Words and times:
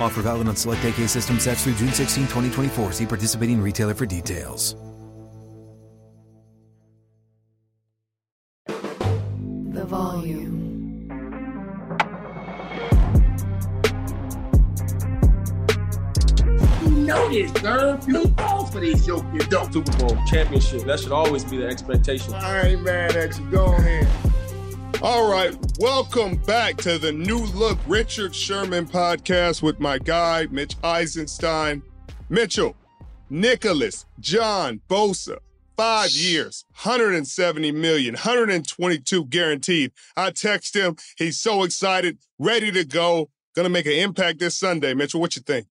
Offer 0.00 0.22
valid 0.22 0.48
on 0.48 0.54
select 0.54 0.84
AK 0.84 1.08
system 1.08 1.40
sets 1.40 1.64
through 1.64 1.74
June 1.74 1.92
16, 1.92 2.24
2024. 2.24 2.92
See 2.92 3.06
participating 3.06 3.60
retailer 3.60 3.94
for 3.94 4.06
details. 4.06 4.76
The 8.66 9.84
volume. 9.84 10.58
You 16.82 16.90
know 16.90 17.28
this, 17.30 17.52
sir. 17.60 17.98
You 18.06 18.28
fall 18.36 18.66
for 18.66 18.80
these 18.80 19.06
yoke 19.06 19.24
you 19.32 19.40
don't. 19.40 19.72
Super 19.72 19.98
Bowl 19.98 20.16
championship. 20.26 20.82
That 20.82 21.00
should 21.00 21.12
always 21.12 21.44
be 21.44 21.56
the 21.56 21.66
expectation. 21.66 22.34
I 22.34 22.68
ain't 22.68 22.82
mad 22.82 23.16
at 23.16 23.36
you. 23.38 23.50
Go 23.50 23.66
ahead. 23.66 24.27
All 25.00 25.30
right, 25.30 25.56
welcome 25.78 26.34
back 26.38 26.76
to 26.78 26.98
the 26.98 27.12
New 27.12 27.38
Look 27.38 27.78
Richard 27.86 28.34
Sherman 28.34 28.84
podcast 28.84 29.62
with 29.62 29.78
my 29.78 29.96
guy, 29.96 30.48
Mitch 30.50 30.74
Eisenstein. 30.82 31.84
Mitchell, 32.28 32.74
Nicholas, 33.30 34.06
John, 34.18 34.80
Bosa, 34.88 35.38
five 35.76 36.10
years, 36.10 36.64
170 36.82 37.70
million, 37.70 38.14
122 38.14 39.26
guaranteed. 39.26 39.92
I 40.16 40.32
text 40.32 40.74
him. 40.74 40.96
He's 41.16 41.38
so 41.38 41.62
excited, 41.62 42.18
ready 42.40 42.72
to 42.72 42.84
go. 42.84 43.30
Gonna 43.54 43.68
make 43.68 43.86
an 43.86 43.92
impact 43.92 44.40
this 44.40 44.56
Sunday. 44.56 44.94
Mitchell, 44.94 45.20
what 45.20 45.36
you 45.36 45.42
think? 45.42 45.68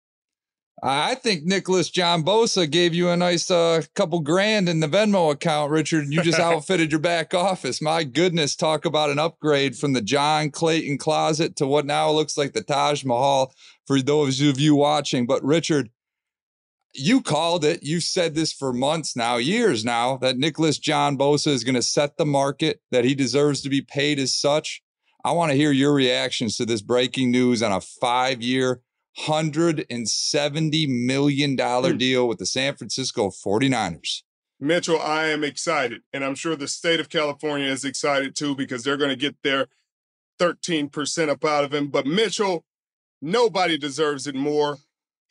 I 0.83 1.13
think 1.13 1.43
Nicholas 1.43 1.91
John 1.91 2.23
Bosa 2.23 2.69
gave 2.69 2.95
you 2.95 3.09
a 3.09 3.17
nice 3.17 3.51
uh, 3.51 3.83
couple 3.93 4.19
grand 4.19 4.67
in 4.67 4.79
the 4.79 4.87
Venmo 4.87 5.31
account, 5.31 5.71
Richard. 5.71 6.07
You 6.09 6.23
just 6.23 6.39
outfitted 6.39 6.91
your 6.91 6.99
back 6.99 7.35
office. 7.35 7.81
My 7.81 8.03
goodness, 8.03 8.55
talk 8.55 8.83
about 8.83 9.11
an 9.11 9.19
upgrade 9.19 9.77
from 9.77 9.93
the 9.93 10.01
John 10.01 10.49
Clayton 10.49 10.97
closet 10.97 11.55
to 11.57 11.67
what 11.67 11.85
now 11.85 12.09
looks 12.09 12.35
like 12.35 12.53
the 12.53 12.63
Taj 12.63 13.05
Mahal 13.05 13.53
for 13.85 14.01
those 14.01 14.41
of 14.41 14.59
you 14.59 14.75
watching. 14.75 15.27
But 15.27 15.43
Richard, 15.43 15.91
you 16.93 17.21
called 17.21 17.63
it. 17.63 17.83
You've 17.83 18.03
said 18.03 18.33
this 18.33 18.51
for 18.51 18.73
months 18.73 19.15
now, 19.15 19.37
years 19.37 19.85
now, 19.85 20.17
that 20.17 20.37
Nicholas 20.37 20.79
John 20.79 21.15
Bosa 21.15 21.49
is 21.49 21.63
going 21.63 21.75
to 21.75 21.83
set 21.83 22.17
the 22.17 22.25
market, 22.25 22.81
that 22.89 23.05
he 23.05 23.13
deserves 23.13 23.61
to 23.61 23.69
be 23.69 23.81
paid 23.81 24.17
as 24.17 24.35
such. 24.35 24.81
I 25.23 25.31
want 25.33 25.51
to 25.51 25.57
hear 25.57 25.71
your 25.71 25.93
reactions 25.93 26.57
to 26.57 26.65
this 26.65 26.81
breaking 26.81 27.29
news 27.29 27.61
on 27.61 27.71
a 27.71 27.81
five 27.81 28.41
year, 28.41 28.81
$170 29.19 30.87
million 30.87 31.57
Hmm. 31.57 31.97
deal 31.97 32.27
with 32.27 32.37
the 32.39 32.45
San 32.45 32.75
Francisco 32.75 33.29
49ers. 33.29 34.23
Mitchell, 34.59 34.99
I 35.01 35.27
am 35.27 35.43
excited. 35.43 36.01
And 36.13 36.23
I'm 36.23 36.35
sure 36.35 36.55
the 36.55 36.67
state 36.67 36.99
of 36.99 37.09
California 37.09 37.67
is 37.67 37.83
excited 37.83 38.35
too 38.35 38.55
because 38.55 38.83
they're 38.83 38.97
going 38.97 39.09
to 39.09 39.15
get 39.15 39.35
their 39.43 39.67
13% 40.39 41.29
up 41.29 41.43
out 41.43 41.63
of 41.63 41.73
him. 41.73 41.87
But 41.87 42.05
Mitchell, 42.05 42.63
nobody 43.21 43.77
deserves 43.77 44.27
it 44.27 44.35
more. 44.35 44.77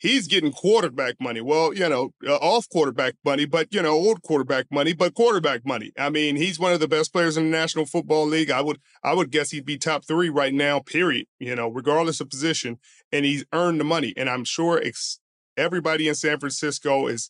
He's 0.01 0.27
getting 0.27 0.51
quarterback 0.51 1.17
money. 1.21 1.41
Well, 1.41 1.75
you 1.75 1.87
know, 1.87 2.09
uh, 2.27 2.35
off 2.37 2.67
quarterback 2.69 3.13
money, 3.23 3.45
but, 3.45 3.71
you 3.71 3.83
know, 3.83 3.91
old 3.91 4.23
quarterback 4.23 4.65
money, 4.71 4.93
but 4.93 5.13
quarterback 5.13 5.63
money. 5.63 5.91
I 5.95 6.09
mean, 6.09 6.37
he's 6.37 6.59
one 6.59 6.73
of 6.73 6.79
the 6.79 6.87
best 6.87 7.13
players 7.13 7.37
in 7.37 7.43
the 7.43 7.49
National 7.51 7.85
Football 7.85 8.25
League. 8.25 8.49
I 8.49 8.61
would 8.61 8.79
I 9.03 9.13
would 9.13 9.29
guess 9.29 9.51
he'd 9.51 9.63
be 9.63 9.77
top 9.77 10.03
3 10.03 10.29
right 10.29 10.55
now, 10.55 10.79
period, 10.79 11.27
you 11.39 11.55
know, 11.55 11.67
regardless 11.67 12.19
of 12.19 12.31
position, 12.31 12.79
and 13.11 13.25
he's 13.25 13.45
earned 13.53 13.79
the 13.79 13.83
money. 13.83 14.11
And 14.17 14.27
I'm 14.27 14.43
sure 14.43 14.81
ex- 14.83 15.19
everybody 15.55 16.07
in 16.07 16.15
San 16.15 16.39
Francisco 16.39 17.05
is 17.05 17.29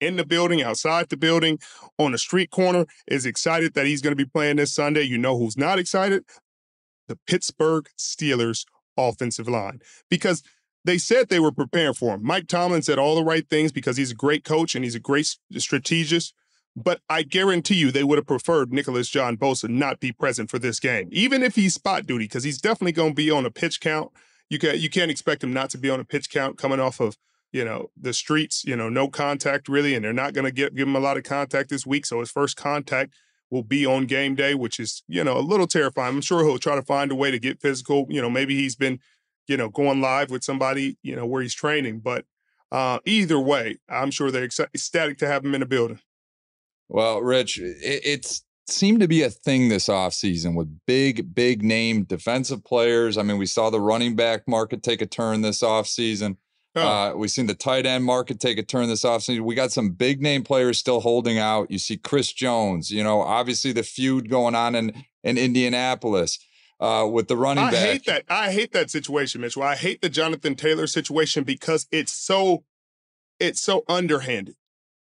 in 0.00 0.16
the 0.16 0.24
building, 0.24 0.62
outside 0.62 1.10
the 1.10 1.18
building, 1.18 1.58
on 1.98 2.12
the 2.12 2.18
street 2.18 2.50
corner, 2.50 2.86
is 3.06 3.26
excited 3.26 3.74
that 3.74 3.84
he's 3.84 4.00
going 4.00 4.16
to 4.16 4.24
be 4.24 4.30
playing 4.30 4.56
this 4.56 4.72
Sunday. 4.72 5.02
You 5.02 5.18
know 5.18 5.38
who's 5.38 5.58
not 5.58 5.78
excited? 5.78 6.24
The 7.08 7.18
Pittsburgh 7.26 7.90
Steelers 7.98 8.64
offensive 8.96 9.48
line. 9.48 9.80
Because 10.08 10.42
they 10.86 10.98
said 10.98 11.28
they 11.28 11.40
were 11.40 11.52
preparing 11.52 11.94
for 11.94 12.14
him. 12.14 12.20
Mike 12.22 12.46
Tomlin 12.46 12.82
said 12.82 12.98
all 12.98 13.16
the 13.16 13.24
right 13.24 13.48
things 13.48 13.72
because 13.72 13.96
he's 13.96 14.12
a 14.12 14.14
great 14.14 14.44
coach 14.44 14.74
and 14.74 14.84
he's 14.84 14.94
a 14.94 15.00
great 15.00 15.36
strategist. 15.58 16.32
But 16.76 17.00
I 17.08 17.22
guarantee 17.22 17.76
you 17.76 17.90
they 17.90 18.04
would 18.04 18.18
have 18.18 18.26
preferred 18.26 18.72
Nicholas 18.72 19.08
John 19.08 19.36
Bosa 19.36 19.68
not 19.68 19.98
be 19.98 20.12
present 20.12 20.50
for 20.50 20.58
this 20.58 20.78
game, 20.78 21.08
even 21.10 21.42
if 21.42 21.56
he's 21.56 21.74
spot 21.74 22.06
duty, 22.06 22.26
because 22.26 22.44
he's 22.44 22.60
definitely 22.60 22.92
going 22.92 23.12
to 23.12 23.14
be 23.14 23.30
on 23.30 23.46
a 23.46 23.50
pitch 23.50 23.80
count. 23.80 24.12
You 24.48 24.58
can 24.58 24.78
you 24.78 24.88
can't 24.90 25.10
expect 25.10 25.42
him 25.42 25.52
not 25.52 25.70
to 25.70 25.78
be 25.78 25.90
on 25.90 26.00
a 26.00 26.04
pitch 26.04 26.30
count 26.30 26.58
coming 26.58 26.78
off 26.78 27.00
of 27.00 27.16
you 27.50 27.64
know 27.64 27.90
the 28.00 28.12
streets, 28.12 28.62
you 28.64 28.76
know, 28.76 28.90
no 28.90 29.08
contact 29.08 29.68
really, 29.68 29.94
and 29.94 30.04
they're 30.04 30.12
not 30.12 30.34
going 30.34 30.44
to 30.44 30.52
give 30.52 30.76
him 30.76 30.94
a 30.94 31.00
lot 31.00 31.16
of 31.16 31.24
contact 31.24 31.70
this 31.70 31.86
week. 31.86 32.04
So 32.04 32.20
his 32.20 32.30
first 32.30 32.56
contact 32.56 33.14
will 33.50 33.62
be 33.62 33.86
on 33.86 34.04
game 34.04 34.34
day, 34.34 34.54
which 34.54 34.78
is 34.78 35.02
you 35.08 35.24
know 35.24 35.38
a 35.38 35.40
little 35.40 35.66
terrifying. 35.66 36.14
I'm 36.14 36.20
sure 36.20 36.44
he'll 36.44 36.58
try 36.58 36.76
to 36.76 36.82
find 36.82 37.10
a 37.10 37.16
way 37.16 37.30
to 37.30 37.38
get 37.38 37.60
physical. 37.60 38.06
You 38.10 38.20
know, 38.20 38.30
maybe 38.30 38.54
he's 38.54 38.76
been 38.76 39.00
you 39.48 39.56
know 39.56 39.68
going 39.68 40.00
live 40.00 40.30
with 40.30 40.44
somebody 40.44 40.98
you 41.02 41.16
know 41.16 41.26
where 41.26 41.42
he's 41.42 41.54
training, 41.54 42.00
but 42.00 42.24
uh, 42.72 42.98
either 43.04 43.38
way, 43.38 43.78
I'm 43.88 44.10
sure 44.10 44.30
they're 44.30 44.48
exci- 44.48 44.68
ecstatic 44.74 45.18
to 45.18 45.26
have 45.26 45.44
him 45.44 45.54
in 45.54 45.60
the 45.60 45.66
building. 45.66 46.00
Well, 46.88 47.20
Rich, 47.20 47.58
it, 47.58 47.76
it's 47.82 48.42
seemed 48.68 49.00
to 49.00 49.08
be 49.08 49.22
a 49.22 49.30
thing 49.30 49.68
this 49.68 49.88
offseason 49.88 50.54
with 50.54 50.80
big, 50.86 51.34
big 51.34 51.62
name 51.62 52.04
defensive 52.04 52.64
players. 52.64 53.16
I 53.16 53.22
mean, 53.22 53.38
we 53.38 53.46
saw 53.46 53.70
the 53.70 53.80
running 53.80 54.16
back 54.16 54.48
market 54.48 54.82
take 54.82 55.00
a 55.00 55.06
turn 55.06 55.42
this 55.42 55.62
offseason. 55.62 56.36
Oh. 56.74 56.82
Uh, 56.86 57.14
we've 57.16 57.30
seen 57.30 57.46
the 57.46 57.54
tight 57.54 57.86
end 57.86 58.04
market 58.04 58.38
take 58.40 58.58
a 58.58 58.62
turn 58.62 58.88
this 58.88 59.04
offseason. 59.04 59.42
We 59.42 59.54
got 59.54 59.72
some 59.72 59.90
big 59.90 60.20
name 60.20 60.42
players 60.42 60.78
still 60.78 61.00
holding 61.00 61.38
out. 61.38 61.70
You 61.70 61.78
see 61.78 61.96
Chris 61.96 62.32
Jones, 62.32 62.90
you 62.90 63.02
know, 63.02 63.22
obviously 63.22 63.72
the 63.72 63.82
feud 63.82 64.28
going 64.28 64.54
on 64.54 64.74
in, 64.74 65.04
in 65.22 65.38
Indianapolis 65.38 66.38
uh, 66.80 67.08
with 67.10 67.28
the 67.28 67.36
running 67.36 67.64
I 67.64 67.70
back. 67.70 67.80
hate 67.80 68.06
that. 68.06 68.24
I 68.28 68.52
hate 68.52 68.72
that 68.72 68.90
situation, 68.90 69.40
Mitchell. 69.40 69.62
I 69.62 69.76
hate 69.76 70.02
the 70.02 70.08
Jonathan 70.08 70.54
Taylor 70.54 70.86
situation 70.86 71.44
because 71.44 71.86
it's 71.90 72.12
so 72.12 72.64
it's 73.38 73.60
so 73.60 73.84
underhanded. 73.88 74.56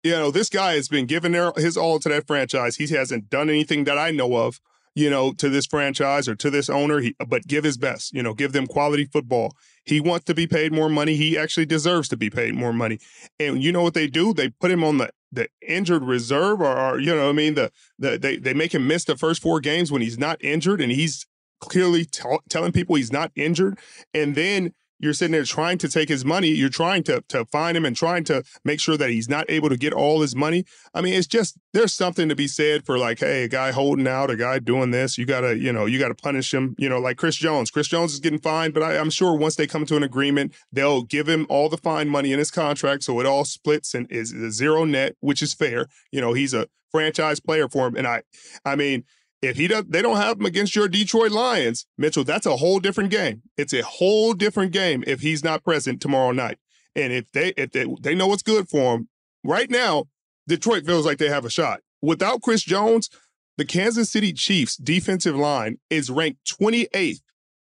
You 0.03 0.13
know, 0.13 0.31
this 0.31 0.49
guy 0.49 0.75
has 0.75 0.89
been 0.89 1.07
giving 1.07 1.33
their, 1.33 1.53
his 1.57 1.77
all 1.77 1.99
to 2.01 2.09
that 2.09 2.27
franchise. 2.27 2.77
He 2.77 2.87
hasn't 2.95 3.29
done 3.29 3.51
anything 3.51 3.85
that 3.85 3.99
I 3.99 4.11
know 4.11 4.35
of, 4.37 4.59
you 4.95 5.11
know, 5.11 5.33
to 5.35 5.51
this 5.51 5.67
franchise 5.67 6.27
or 6.27 6.35
to 6.37 6.49
this 6.49 6.71
owner. 6.71 7.01
He, 7.01 7.15
but 7.29 7.47
give 7.47 7.65
his 7.65 7.77
best. 7.77 8.15
You 8.15 8.23
know, 8.23 8.33
give 8.33 8.53
them 8.53 8.67
quality 8.67 9.05
football. 9.05 9.55
He 9.85 10.01
wants 10.01 10.25
to 10.27 10.35
be 10.35 10.47
paid 10.47 10.73
more 10.73 10.89
money. 10.89 11.17
He 11.17 11.37
actually 11.37 11.67
deserves 11.67 12.09
to 12.09 12.17
be 12.17 12.31
paid 12.31 12.55
more 12.55 12.73
money. 12.73 12.99
And 13.39 13.63
you 13.63 13.73
know 13.73 13.83
what 13.83 13.95
they 13.95 14.07
do? 14.07 14.33
They 14.33 14.49
put 14.49 14.71
him 14.71 14.83
on 14.83 14.99
the 14.99 15.11
the 15.33 15.49
injured 15.67 16.03
reserve, 16.03 16.61
or, 16.61 16.77
or 16.77 16.99
you 16.99 17.15
know, 17.15 17.25
what 17.25 17.31
I 17.31 17.33
mean, 17.33 17.55
the 17.55 17.71
the 17.99 18.19
they 18.19 18.37
they 18.37 18.55
make 18.55 18.75
him 18.75 18.87
miss 18.87 19.05
the 19.05 19.17
first 19.17 19.43
four 19.43 19.61
games 19.61 19.93
when 19.93 20.03
he's 20.03 20.19
not 20.19 20.43
injured, 20.43 20.81
and 20.81 20.91
he's 20.91 21.27
clearly 21.61 22.05
tell 22.05 22.43
telling 22.49 22.73
people 22.73 22.97
he's 22.97 23.13
not 23.13 23.31
injured. 23.37 23.79
And 24.15 24.35
then 24.35 24.73
you're 25.01 25.15
sitting 25.15 25.33
there 25.33 25.45
trying 25.45 25.79
to 25.79 25.89
take 25.89 26.09
his 26.09 26.25
money. 26.25 26.49
You're 26.49 26.69
trying 26.69 27.03
to 27.05 27.25
to 27.29 27.47
find 27.47 27.77
him 27.77 27.85
and 27.85 27.97
trying 27.97 28.25
to 28.25 28.45
make 28.65 28.81
sure 28.81 28.97
that 28.97 29.11
he's 29.11 29.29
not 29.29 29.47
able 29.49 29.71
to 29.71 29.77
get 29.77 29.93
all 29.93 30.21
his 30.21 30.37
money. 30.37 30.65
I 30.95 31.01
mean, 31.01 31.15
it's 31.15 31.27
just 31.27 31.59
there's 31.73 31.95
something 31.95 32.29
to 32.29 32.37
be 32.37 32.47
said 32.47 32.85
for 32.85 32.99
like, 32.99 33.21
hey, 33.21 33.45
a 33.45 33.49
guy 33.49 33.73
holding 33.73 34.07
out, 34.07 34.31
a 34.31 34.37
guy 34.37 34.59
doing 34.59 34.91
this. 34.91 35.17
You 35.17 35.25
gotta, 35.25 35.57
you 35.57 35.73
know, 35.73 35.87
you 35.87 35.99
gotta 35.99 36.15
punish 36.15 36.53
him. 36.53 36.75
You 36.79 36.89
know, 36.89 37.01
like 37.01 37.17
Chris 37.17 37.37
Jones. 37.37 37.71
Chris 37.71 37.89
Jones 37.89 38.13
is 38.13 38.21
getting 38.21 38.41
fined, 38.41 38.75
but 38.75 38.83
I, 38.83 38.99
I'm 38.99 39.11
sure 39.11 39.35
once 39.35 39.57
they 39.57 39.67
come 39.67 39.87
to 39.87 39.97
an 39.97 40.03
agreement, 40.03 40.55
they'll 40.71 41.03
give 41.03 41.29
him 41.29 41.47
all 41.49 41.69
the 41.69 41.79
fine 41.79 42.09
money 42.09 42.33
in 42.33 42.39
his 42.39 42.51
contract, 42.51 43.03
so 43.05 43.19
it 43.21 43.27
all 43.27 43.45
splits 43.45 43.95
and 43.95 44.07
is 44.11 44.33
a 44.33 44.51
zero 44.51 44.85
net, 44.85 45.17
which 45.21 45.43
is 45.43 45.55
fair. 45.55 45.87
You 46.13 46.21
know, 46.21 46.35
he's 46.35 46.53
a 46.53 46.69
franchise 46.91 47.41
player 47.41 47.69
for 47.69 47.87
him, 47.87 47.97
and 47.97 48.07
I, 48.07 48.23
I 48.65 48.77
mean 48.77 49.05
if 49.43 49.57
he 49.57 49.69
does, 49.69 49.85
they 49.89 50.03
don't 50.03 50.17
have 50.17 50.39
him 50.39 50.47
against 50.47 50.77
your 50.77 50.89
Detroit 50.89 51.31
Lions, 51.31 51.87
Mitchell. 51.97 52.25
That's 52.25 52.47
a 52.47 52.59
whole 52.59 52.79
different 52.79 53.11
game. 53.11 53.43
It's 53.57 53.73
a 53.73 53.83
whole 53.83 54.35
different 54.35 54.73
game 54.73 55.03
if 55.07 55.21
he's 55.21 55.43
not 55.43 55.65
present 55.65 56.01
tomorrow 56.01 56.33
night. 56.33 56.59
And 56.95 57.13
if 57.13 57.31
they 57.33 57.55
if 57.57 57.73
they, 57.73 57.87
they 58.01 58.15
know 58.15 58.27
what's 58.27 58.43
good 58.43 58.69
for 58.69 58.97
him 58.97 59.09
right 59.43 59.71
now, 59.71 60.05
Detroit 60.47 60.85
feels 60.85 61.07
like 61.07 61.19
they 61.19 61.29
have 61.29 61.45
a 61.45 61.51
shot. 61.51 61.81
Without 62.03 62.43
Chris 62.43 62.63
Jones, 62.63 63.09
the 63.57 63.65
Kansas 63.65 64.11
City 64.11 64.33
Chiefs 64.33 64.77
defensive 64.77 65.37
line 65.37 65.79
is 65.89 66.11
ranked 66.11 66.51
28th 66.61 67.21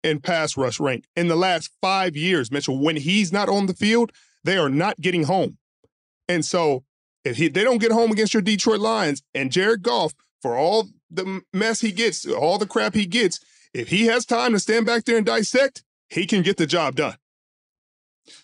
in 0.02 0.20
pass 0.20 0.56
rush 0.56 0.78
rank 0.78 1.05
in 1.16 1.28
the 1.28 1.37
last 1.37 1.70
five 1.81 2.16
years. 2.16 2.50
Mitchell, 2.50 2.78
when 2.78 2.96
he's 2.96 3.32
not 3.32 3.49
on 3.49 3.66
the 3.66 3.75
field, 3.75 4.12
they 4.44 4.56
are 4.56 4.69
not 4.69 5.00
getting 5.00 5.25
home. 5.25 5.56
And 6.28 6.44
so 6.44 6.84
if 7.25 7.38
he 7.38 7.49
they 7.49 7.64
don't 7.64 7.81
get 7.81 7.93
home 7.93 8.12
against 8.12 8.34
your 8.34 8.43
Detroit 8.43 8.81
Lions 8.81 9.22
and 9.34 9.50
Jared 9.50 9.82
Goff 9.82 10.12
for 10.43 10.56
all 10.56 10.88
the 11.11 11.43
mess 11.53 11.81
he 11.81 11.93
gets, 11.93 12.27
all 12.27 12.59
the 12.59 12.67
crap 12.67 12.95
he 12.95 13.06
gets, 13.06 13.41
if 13.73 13.89
he 13.89 14.06
has 14.06 14.25
time 14.25 14.53
to 14.53 14.59
stand 14.59 14.87
back 14.87 15.05
there 15.05 15.17
and 15.17 15.27
dissect, 15.27 15.83
he 16.09 16.27
can 16.27 16.43
get 16.43 16.56
the 16.56 16.67
job 16.67 16.97
done. 16.97 17.17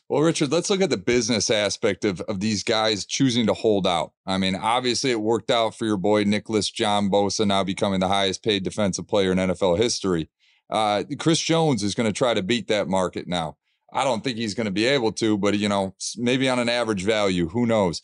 Well, 0.09 0.23
Richard, 0.23 0.53
let's 0.53 0.69
look 0.69 0.83
at 0.83 0.91
the 0.91 0.97
business 0.97 1.51
aspect 1.51 2.05
of, 2.05 2.21
of 2.23 2.41
these 2.41 2.62
guys 2.62 3.07
choosing 3.07 3.47
to 3.47 3.55
hold 3.55 3.87
out. 3.87 4.12
I 4.27 4.39
mean, 4.39 4.55
obviously, 4.55 5.11
it 5.11 5.21
worked 5.21 5.51
out 5.51 5.75
for 5.75 5.87
your 5.87 5.97
boy 5.97 6.25
Nicholas 6.25 6.71
John 6.71 7.09
Bosa, 7.09 7.47
now 7.47 7.65
becoming 7.65 8.01
the 8.01 8.09
highest 8.09 8.43
paid 8.43 8.63
defensive 8.63 9.09
player 9.09 9.33
in 9.33 9.39
NFL 9.39 9.79
history. 9.79 10.29
Uh, 10.69 11.05
Chris 11.19 11.41
Jones 11.41 11.83
is 11.83 11.95
going 11.95 12.09
to 12.09 12.13
try 12.13 12.35
to 12.35 12.43
beat 12.43 12.69
that 12.69 12.89
market 12.89 13.27
now. 13.27 13.56
I 13.93 14.05
don't 14.05 14.23
think 14.23 14.37
he's 14.37 14.55
going 14.55 14.67
to 14.67 14.71
be 14.71 14.87
able 14.87 15.13
to, 15.13 15.37
but 15.37 15.59
you 15.59 15.69
know, 15.69 15.95
maybe 16.17 16.49
on 16.49 16.59
an 16.59 16.69
average 16.69 17.05
value, 17.05 17.49
who 17.49 17.67
knows? 17.67 18.03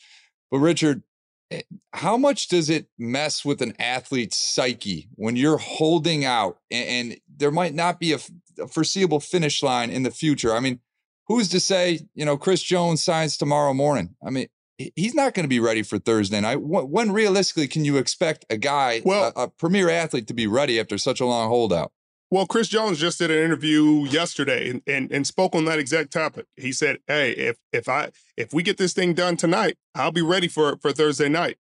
But 0.51 0.59
Richard, 0.59 1.03
Eh, 1.51 1.63
how 1.93 2.17
much 2.17 2.49
does 2.49 2.69
it 2.69 2.89
mess 2.99 3.45
with 3.45 3.63
an 3.63 3.75
athlete's 3.79 4.37
psyche 4.37 5.09
when 5.15 5.37
you're 5.37 5.59
holding 5.59 6.25
out 6.25 6.59
and, 6.71 6.89
and 6.89 7.21
there 7.37 7.51
might 7.51 7.75
not 7.75 8.01
be 8.01 8.13
a, 8.13 8.19
a, 8.61 8.67
foreseeable 8.67 9.21
finish 9.21 9.63
line 9.63 9.91
in 9.91 10.03
the 10.03 10.11
future? 10.11 10.55
I 10.55 10.61
mean, 10.61 10.81
who's 11.27 11.49
to 11.51 11.61
say, 11.61 12.01
you 12.15 12.25
know, 12.25 12.37
Chris 12.37 12.63
Jones 12.63 13.03
signs 13.03 13.37
tomorrow 13.37 13.75
morning? 13.75 14.17
I 14.27 14.31
mean, 14.31 14.49
he's 14.77 15.15
not 15.15 15.35
going 15.35 15.45
to 15.45 15.49
be 15.49 15.61
ready 15.61 15.83
for 15.83 15.99
Thursday 15.99 16.41
night. 16.41 16.61
When 16.61 17.13
realistically 17.13 17.69
can 17.69 17.85
you 17.85 17.97
expect 17.97 18.45
a 18.51 18.57
guy, 18.57 19.03
well, 19.05 19.33
a, 19.37 19.43
a 19.43 19.49
premier 19.49 19.89
athlete, 19.89 20.27
to 20.29 20.35
be 20.35 20.47
ready 20.47 20.81
after 20.81 20.99
such 20.99 21.21
a 21.21 21.27
long 21.27 21.49
holdout? 21.49 21.93
Well, 22.31 22.47
Chris 22.47 22.67
Jones 22.69 22.99
just 22.99 23.19
did 23.19 23.31
an 23.31 23.39
interview 23.39 24.05
yesterday 24.05 24.69
and, 24.69 24.83
and, 24.87 25.13
and 25.13 25.27
spoke 25.27 25.55
on 25.55 25.65
that 25.67 25.79
exact 25.79 26.13
topic. 26.13 26.47
He 26.57 26.73
said, 26.73 26.99
"Hey, 27.07 27.31
if 27.33 27.57
if 27.73 27.89
I 27.89 28.11
if 28.37 28.53
we 28.53 28.65
get 28.65 28.79
this 28.79 28.93
thing 28.93 29.15
done 29.15 29.37
tonight, 29.37 29.77
I'll 29.95 30.13
be 30.13 30.23
ready 30.23 30.49
for 30.49 30.77
for 30.79 30.93
Thursday 30.93 31.29
night." 31.29 31.59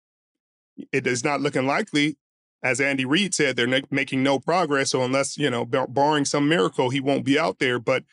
It 0.90 1.06
is 1.06 1.22
not 1.22 1.40
looking 1.40 1.66
likely, 1.66 2.16
as 2.64 2.80
Andy 2.80 3.04
Reid 3.04 3.34
said, 3.34 3.56
they're 3.56 3.82
making 3.90 4.22
no 4.22 4.40
progress. 4.40 4.90
So 4.90 5.02
unless 5.02 5.36
you 5.36 5.50
know, 5.50 5.66
bar- 5.66 5.86
barring 5.86 6.24
some 6.24 6.48
miracle, 6.48 6.88
he 6.88 6.98
won't 6.98 7.24
be 7.24 7.38
out 7.38 7.58
there. 7.58 7.78
But 7.78 8.04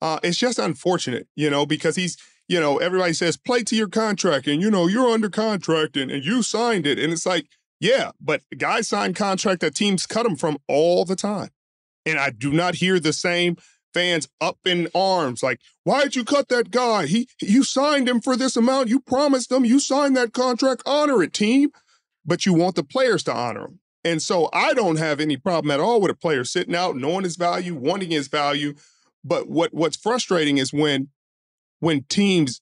uh, 0.00 0.20
it's 0.22 0.38
just 0.38 0.60
unfortunate, 0.60 1.26
you 1.34 1.50
know, 1.50 1.66
because 1.66 1.96
he's 1.96 2.16
you 2.46 2.60
know 2.60 2.78
everybody 2.78 3.14
says 3.14 3.36
play 3.36 3.64
to 3.64 3.74
your 3.74 3.88
contract, 3.88 4.46
and 4.46 4.62
you 4.62 4.70
know 4.70 4.86
you're 4.86 5.10
under 5.10 5.28
contract 5.28 5.96
and, 5.96 6.12
and 6.12 6.24
you 6.24 6.42
signed 6.42 6.86
it, 6.86 7.00
and 7.00 7.12
it's 7.12 7.26
like 7.26 7.48
yeah, 7.80 8.12
but 8.20 8.42
guys 8.56 8.88
sign 8.88 9.12
contract 9.12 9.60
that 9.60 9.74
teams 9.74 10.06
cut 10.06 10.22
them 10.22 10.36
from 10.36 10.58
all 10.68 11.04
the 11.04 11.16
time. 11.16 11.50
And 12.06 12.18
I 12.18 12.30
do 12.30 12.52
not 12.52 12.76
hear 12.76 12.98
the 12.98 13.12
same 13.12 13.56
fans 13.92 14.28
up 14.40 14.58
in 14.64 14.88
arms 14.94 15.42
like, 15.42 15.60
why'd 15.84 16.14
you 16.14 16.24
cut 16.24 16.48
that 16.48 16.70
guy? 16.70 17.06
He 17.06 17.28
you 17.40 17.64
signed 17.64 18.08
him 18.08 18.20
for 18.20 18.36
this 18.36 18.56
amount. 18.56 18.88
You 18.88 19.00
promised 19.00 19.50
him. 19.50 19.64
You 19.64 19.80
signed 19.80 20.16
that 20.16 20.32
contract. 20.32 20.82
Honor 20.86 21.22
it, 21.22 21.32
team. 21.32 21.70
But 22.24 22.44
you 22.44 22.54
want 22.54 22.76
the 22.76 22.84
players 22.84 23.22
to 23.24 23.34
honor 23.34 23.66
him. 23.66 23.80
And 24.04 24.22
so 24.22 24.48
I 24.52 24.72
don't 24.74 24.98
have 24.98 25.18
any 25.18 25.36
problem 25.36 25.70
at 25.72 25.80
all 25.80 26.00
with 26.00 26.10
a 26.10 26.14
player 26.14 26.44
sitting 26.44 26.76
out, 26.76 26.96
knowing 26.96 27.24
his 27.24 27.36
value, 27.36 27.74
wanting 27.74 28.10
his 28.10 28.28
value. 28.28 28.74
But 29.24 29.48
what 29.48 29.74
what's 29.74 29.96
frustrating 29.96 30.58
is 30.58 30.72
when 30.72 31.08
when 31.80 32.04
teams 32.04 32.60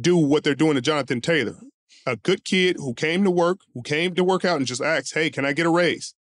do 0.00 0.16
what 0.16 0.44
they're 0.44 0.54
doing 0.54 0.74
to 0.74 0.80
Jonathan 0.80 1.20
Taylor, 1.20 1.56
a 2.06 2.16
good 2.16 2.44
kid 2.44 2.76
who 2.76 2.94
came 2.94 3.24
to 3.24 3.30
work, 3.30 3.58
who 3.74 3.82
came 3.82 4.14
to 4.14 4.24
work 4.24 4.44
out 4.44 4.56
and 4.58 4.66
just 4.66 4.80
asked, 4.80 5.14
"Hey, 5.14 5.30
can 5.30 5.44
I 5.44 5.52
get 5.52 5.66
a 5.66 5.70
raise?" 5.70 6.14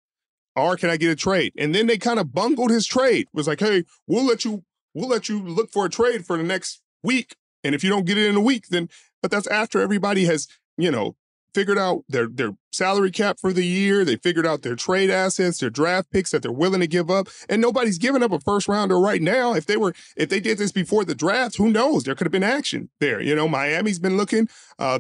Or 0.55 0.77
can 0.77 0.89
I 0.89 0.97
get 0.97 1.11
a 1.11 1.15
trade? 1.15 1.53
And 1.57 1.73
then 1.73 1.87
they 1.87 1.97
kind 1.97 2.19
of 2.19 2.33
bungled 2.33 2.71
his 2.71 2.85
trade. 2.85 3.27
Was 3.33 3.47
like, 3.47 3.59
hey, 3.59 3.83
we'll 4.07 4.25
let 4.25 4.45
you, 4.45 4.63
we'll 4.93 5.09
let 5.09 5.29
you 5.29 5.41
look 5.41 5.71
for 5.71 5.85
a 5.85 5.89
trade 5.89 6.25
for 6.25 6.37
the 6.37 6.43
next 6.43 6.81
week. 7.03 7.35
And 7.63 7.73
if 7.73 7.83
you 7.83 7.89
don't 7.89 8.05
get 8.05 8.17
it 8.17 8.27
in 8.27 8.35
a 8.35 8.41
week, 8.41 8.67
then 8.69 8.89
but 9.21 9.31
that's 9.31 9.47
after 9.47 9.79
everybody 9.79 10.25
has, 10.25 10.47
you 10.77 10.91
know, 10.91 11.15
figured 11.53 11.77
out 11.77 12.03
their 12.09 12.27
their 12.27 12.51
salary 12.71 13.11
cap 13.11 13.39
for 13.39 13.53
the 13.53 13.65
year. 13.65 14.03
They 14.03 14.17
figured 14.17 14.45
out 14.45 14.63
their 14.63 14.75
trade 14.75 15.09
assets, 15.09 15.59
their 15.59 15.69
draft 15.69 16.11
picks 16.11 16.31
that 16.31 16.41
they're 16.41 16.51
willing 16.51 16.81
to 16.81 16.87
give 16.87 17.09
up. 17.09 17.29
And 17.47 17.61
nobody's 17.61 17.97
giving 17.97 18.23
up 18.23 18.31
a 18.31 18.39
first 18.39 18.67
rounder 18.67 18.99
right 18.99 19.21
now. 19.21 19.53
If 19.53 19.65
they 19.65 19.77
were, 19.77 19.93
if 20.17 20.29
they 20.29 20.39
did 20.39 20.57
this 20.57 20.71
before 20.71 21.05
the 21.05 21.15
draft, 21.15 21.57
who 21.57 21.69
knows? 21.69 22.03
There 22.03 22.15
could 22.15 22.27
have 22.27 22.31
been 22.31 22.43
action 22.43 22.89
there. 22.99 23.21
You 23.21 23.35
know, 23.35 23.47
Miami's 23.47 23.99
been 23.99 24.17
looking. 24.17 24.49
Uh, 24.77 24.99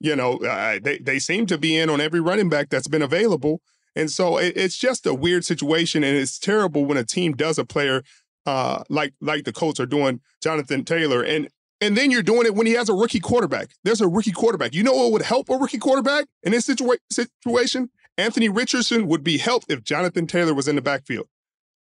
you 0.00 0.16
know, 0.16 0.38
uh, 0.38 0.78
they 0.82 0.98
they 0.98 1.18
seem 1.18 1.46
to 1.46 1.58
be 1.58 1.76
in 1.76 1.90
on 1.90 2.00
every 2.00 2.20
running 2.20 2.48
back 2.48 2.70
that's 2.70 2.88
been 2.88 3.02
available. 3.02 3.60
And 3.96 4.10
so 4.10 4.38
it, 4.38 4.56
it's 4.56 4.76
just 4.76 5.06
a 5.06 5.14
weird 5.14 5.44
situation, 5.44 6.04
and 6.04 6.16
it's 6.16 6.38
terrible 6.38 6.84
when 6.84 6.96
a 6.96 7.04
team 7.04 7.32
does 7.32 7.58
a 7.58 7.64
player 7.64 8.02
uh, 8.46 8.82
like 8.88 9.14
like 9.20 9.44
the 9.44 9.52
Colts 9.52 9.80
are 9.80 9.86
doing 9.86 10.20
Jonathan 10.42 10.84
Taylor, 10.84 11.22
and 11.22 11.48
and 11.80 11.96
then 11.96 12.10
you're 12.10 12.22
doing 12.22 12.46
it 12.46 12.54
when 12.54 12.66
he 12.66 12.74
has 12.74 12.88
a 12.88 12.94
rookie 12.94 13.20
quarterback. 13.20 13.70
There's 13.84 14.00
a 14.00 14.08
rookie 14.08 14.32
quarterback. 14.32 14.74
You 14.74 14.82
know 14.82 14.92
what 14.92 15.12
would 15.12 15.22
help 15.22 15.48
a 15.48 15.56
rookie 15.56 15.78
quarterback 15.78 16.26
in 16.42 16.52
this 16.52 16.68
situa- 16.68 16.98
situation? 17.10 17.90
Anthony 18.18 18.48
Richardson 18.48 19.06
would 19.06 19.24
be 19.24 19.38
helped 19.38 19.70
if 19.70 19.82
Jonathan 19.82 20.26
Taylor 20.26 20.52
was 20.52 20.68
in 20.68 20.76
the 20.76 20.82
backfield. 20.82 21.26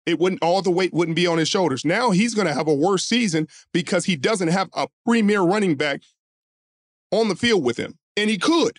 It 0.05 0.19
wouldn't 0.19 0.43
all 0.43 0.63
the 0.63 0.71
weight 0.71 0.93
wouldn't 0.93 1.17
be 1.17 1.27
on 1.27 1.39
his 1.39 1.49
shoulders. 1.49 1.85
Now 1.85 2.11
he's 2.11 2.35
going 2.35 2.47
to 2.47 2.55
have 2.55 2.69
a 2.69 2.75
worse 2.75 3.05
season 3.05 3.49
because 3.73 4.05
he 4.05 4.17
doesn't 4.17 4.49
have 4.49 4.69
a 4.75 4.87
premier 5.05 5.41
running 5.41 5.77
back 5.77 6.03
on 7.11 7.29
the 7.29 7.37
field 7.37 7.65
with 7.65 7.77
him, 7.77 7.99
and 8.17 8.31
he 8.31 8.39
could. 8.39 8.79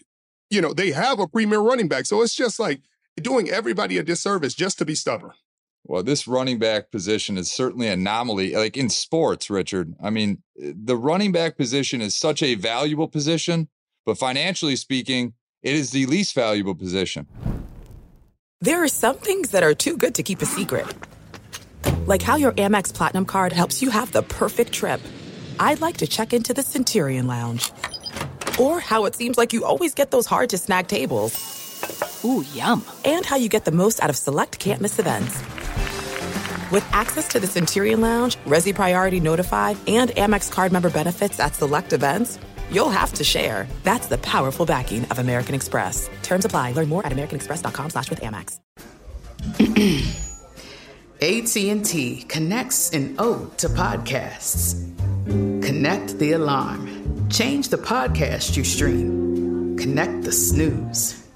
You 0.50 0.62
know, 0.62 0.74
they 0.74 0.92
have 0.92 1.20
a 1.20 1.28
premier 1.28 1.60
running 1.60 1.90
back, 1.90 2.06
so 2.06 2.22
it's 2.22 2.36
just 2.36 2.60
like 2.60 2.82
doing 3.22 3.50
everybody 3.50 3.98
a 3.98 4.04
disservice 4.04 4.54
just 4.54 4.78
to 4.80 4.86
be 4.86 4.96
stubborn. 4.96 5.32
Well, 5.84 6.04
this 6.04 6.28
running 6.28 6.60
back 6.60 6.92
position 6.92 7.38
is 7.38 7.52
certainly 7.52 7.88
an 7.88 8.02
anomaly. 8.02 8.56
Like 8.56 8.76
in 8.76 8.90
sports, 8.90 9.50
Richard. 9.50 9.96
I 10.02 10.10
mean, 10.10 10.44
eh, 10.62 10.74
the 10.76 10.98
running 10.98 11.32
back 11.32 11.58
position 11.58 12.02
is 12.02 12.14
such 12.14 12.44
a 12.44 12.56
valuable 12.56 13.08
position, 13.08 13.70
but 14.06 14.18
financially 14.18 14.76
speaking, 14.76 15.34
it 15.64 15.74
is 15.74 15.92
the 15.92 16.06
least 16.06 16.36
valuable 16.36 16.76
position. 16.76 17.28
There 18.60 18.84
are 18.84 18.88
some 18.88 19.16
things 19.18 19.52
that 19.52 19.64
are 19.64 19.74
too 19.74 19.96
good 19.98 20.16
to 20.16 20.24
keep 20.24 20.42
a 20.42 20.46
secret. 20.46 20.88
Like 22.06 22.22
how 22.22 22.36
your 22.36 22.52
Amex 22.54 22.94
Platinum 22.94 23.26
card 23.26 23.54
helps 23.54 23.82
you 23.82 23.90
have 23.90 24.12
the 24.12 24.24
perfect 24.24 24.74
trip. 24.74 25.00
I'd 25.60 25.80
like 25.80 25.98
to 25.98 26.08
check 26.08 26.34
into 26.34 26.54
the 26.54 26.64
Centurion 26.64 27.28
Lounge. 27.28 27.72
Or 28.60 28.80
how 28.80 29.06
it 29.06 29.16
seems 29.16 29.38
like 29.38 29.54
you 29.54 29.64
always 29.64 29.94
get 29.94 30.12
those 30.12 30.26
hard 30.26 30.50
to 30.50 30.58
snag 30.58 30.88
tables. 30.88 31.57
Ooh, 32.24 32.44
yum. 32.54 32.84
And 33.06 33.26
how 33.26 33.36
you 33.36 33.50
get 33.50 33.66
the 33.66 33.72
most 33.72 34.02
out 34.04 34.10
of 34.10 34.18
select 34.18 34.60
can't 34.60 34.82
miss 34.82 35.00
events. 35.00 35.42
With 36.72 36.86
access 36.92 37.30
to 37.30 37.40
the 37.40 37.48
Centurion 37.48 38.02
Lounge, 38.02 38.36
Resy 38.46 38.76
Priority 38.76 39.20
Notified, 39.20 39.78
and 39.88 40.10
Amex 40.12 40.52
card 40.52 40.72
member 40.74 40.90
benefits 40.90 41.40
at 41.40 41.56
select 41.56 41.94
events, 41.94 42.40
you'll 42.70 42.90
have 42.90 43.14
to 43.14 43.24
share. 43.24 43.68
That's 43.84 44.08
the 44.08 44.18
powerful 44.18 44.66
backing 44.66 45.06
of 45.06 45.20
American 45.20 45.56
Express. 45.56 46.10
Terms 46.24 46.44
apply. 46.44 46.74
Learn 46.74 46.90
more 46.90 47.06
at 47.06 47.14
americanexpress.com 47.14 47.92
slash 47.92 48.10
with 48.10 48.22
Amex. 48.22 48.60
AT&T 51.22 52.24
connects 52.28 52.92
an 52.92 53.16
ode 53.18 53.58
to 53.58 53.70
podcasts. 53.70 54.76
Connect 55.64 56.20
the 56.20 56.34
alarm. 56.34 57.30
Change 57.30 57.70
the 57.70 57.78
podcast 57.78 58.56
you 58.58 58.64
stream. 58.64 59.78
Connect 59.78 60.24
the 60.24 60.32
snooze. 60.32 61.27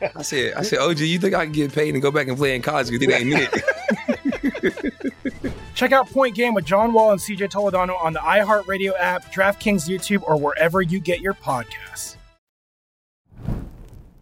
I 0.00 0.22
said, 0.22 0.54
I 0.54 0.62
said, 0.62 0.78
OG, 0.78 1.00
you 1.00 1.18
think 1.18 1.34
I 1.34 1.44
can 1.44 1.52
get 1.52 1.72
paid 1.72 1.94
and 1.94 2.02
go 2.02 2.10
back 2.10 2.28
and 2.28 2.36
play 2.36 2.54
in 2.54 2.62
college 2.62 2.90
because 2.90 3.06
it 3.06 3.12
ain't 3.12 3.50
it? 3.52 3.64
Check 5.74 5.92
out 5.92 6.10
Point 6.10 6.34
Game 6.34 6.54
with 6.54 6.64
John 6.64 6.92
Wall 6.92 7.12
and 7.12 7.20
CJ 7.20 7.50
Toledano 7.50 8.00
on 8.02 8.12
the 8.12 8.18
iHeartRadio 8.18 8.92
app, 8.98 9.32
DraftKings 9.32 9.88
YouTube, 9.88 10.22
or 10.24 10.36
wherever 10.36 10.82
you 10.82 10.98
get 10.98 11.20
your 11.20 11.34
podcasts. 11.34 12.16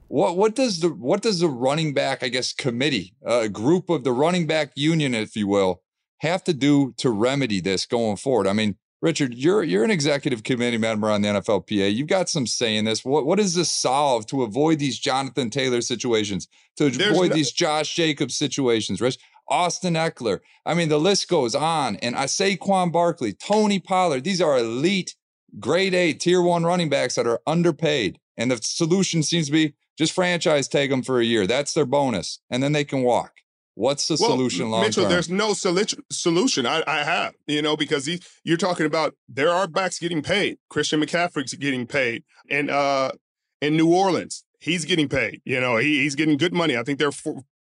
What 0.09 0.37
what 0.37 0.54
does 0.54 0.80
the 0.80 0.90
what 0.90 1.23
does 1.23 1.40
the 1.40 1.49
running 1.49 1.92
back, 1.92 2.23
I 2.23 2.28
guess, 2.28 2.52
committee, 2.52 3.14
a 3.25 3.28
uh, 3.28 3.49
group 3.49 3.90
of 3.90 4.04
the 4.04 4.12
running 4.12 4.47
back 4.47 4.73
union, 4.76 5.14
if 5.14 5.35
you 5.35 5.49
will, 5.49 5.83
have 6.18 6.45
to 6.45 6.54
do 6.54 6.95
to 6.99 7.11
remedy 7.11 7.61
this 7.61 7.87
going 7.87 8.16
forward? 8.16 8.47
I 8.47 8.52
mean, 8.52 8.76
Richard, 9.03 9.35
you're 9.35 9.62
you're 9.62 9.85
an 9.85 9.91
executive 9.91 10.43
committee 10.43 10.79
member 10.79 11.11
on 11.11 11.23
the 11.23 11.29
NFLPA. 11.29 11.95
You've 11.95 12.07
got 12.07 12.29
some 12.29 12.47
say 12.47 12.76
in 12.76 12.85
this. 12.87 13.05
What 13.05 13.26
what 13.26 13.38
does 13.38 13.55
this 13.55 13.71
solve 13.71 14.26
to 14.26 14.43
avoid 14.43 14.79
these 14.79 14.99
Jonathan 14.99 15.50
Taylor 15.50 15.81
situations, 15.83 16.49
to 16.76 16.88
There's 16.91 17.11
avoid 17.11 17.31
no- 17.31 17.37
these 17.37 17.53
Josh 17.53 17.95
Jacobs 17.95 18.35
situations, 18.37 19.00
Rich? 19.00 19.19
Austin 19.49 19.95
Ekeler. 19.95 20.41
I 20.65 20.75
mean, 20.75 20.88
the 20.88 20.99
list 20.99 21.29
goes 21.29 21.55
on. 21.55 21.97
And 21.97 22.17
I 22.17 22.25
Saquon 22.25 22.91
Barkley, 22.91 23.33
Tony 23.33 23.79
Pollard. 23.79 24.25
These 24.25 24.41
are 24.41 24.59
elite, 24.59 25.15
grade 25.61 25.95
A, 25.95 26.12
tier 26.15 26.43
one 26.43 26.65
running 26.65 26.88
backs 26.88 27.15
that 27.15 27.29
are 27.29 27.41
underpaid. 27.47 28.19
And 28.37 28.50
the 28.50 28.59
solution 28.61 29.23
seems 29.23 29.47
to 29.47 29.53
be 29.53 29.75
just 29.97 30.12
franchise 30.12 30.67
tag 30.67 30.91
them 30.91 31.03
for 31.03 31.21
a 31.21 31.25
year. 31.25 31.47
That's 31.47 31.75
their 31.75 31.87
bonus, 31.87 32.41
and 32.50 32.61
then 32.61 32.73
they 32.73 32.85
can 32.85 33.03
walk. 33.03 33.35
What's 33.76 34.09
the 34.09 34.16
well, 34.18 34.30
solution 34.30 34.71
long 34.71 34.80
Mitchell, 34.80 35.02
term? 35.04 35.12
there's 35.12 35.28
no 35.28 35.52
solution. 35.52 36.64
I, 36.66 36.83
I 36.87 37.04
have, 37.04 37.35
you 37.47 37.61
know, 37.61 37.76
because 37.76 38.06
he, 38.06 38.23
you're 38.42 38.56
talking 38.56 38.87
about 38.87 39.14
there 39.28 39.50
are 39.50 39.68
backs 39.68 39.99
getting 39.99 40.23
paid. 40.23 40.56
Christian 40.71 40.99
McCaffrey's 40.99 41.52
getting 41.52 41.87
paid, 41.87 42.25
and 42.50 42.71
uh, 42.71 43.12
in 43.61 43.76
New 43.76 43.95
Orleans, 43.95 44.45
he's 44.61 44.87
getting 44.87 45.11
paid. 45.11 45.42
You 45.45 45.61
know, 45.61 45.76
he, 45.76 46.00
he's 46.00 46.14
getting 46.14 46.38
good 46.38 46.54
money. 46.54 46.75
I 46.75 46.85
think 46.85 46.99
they're 46.99 47.12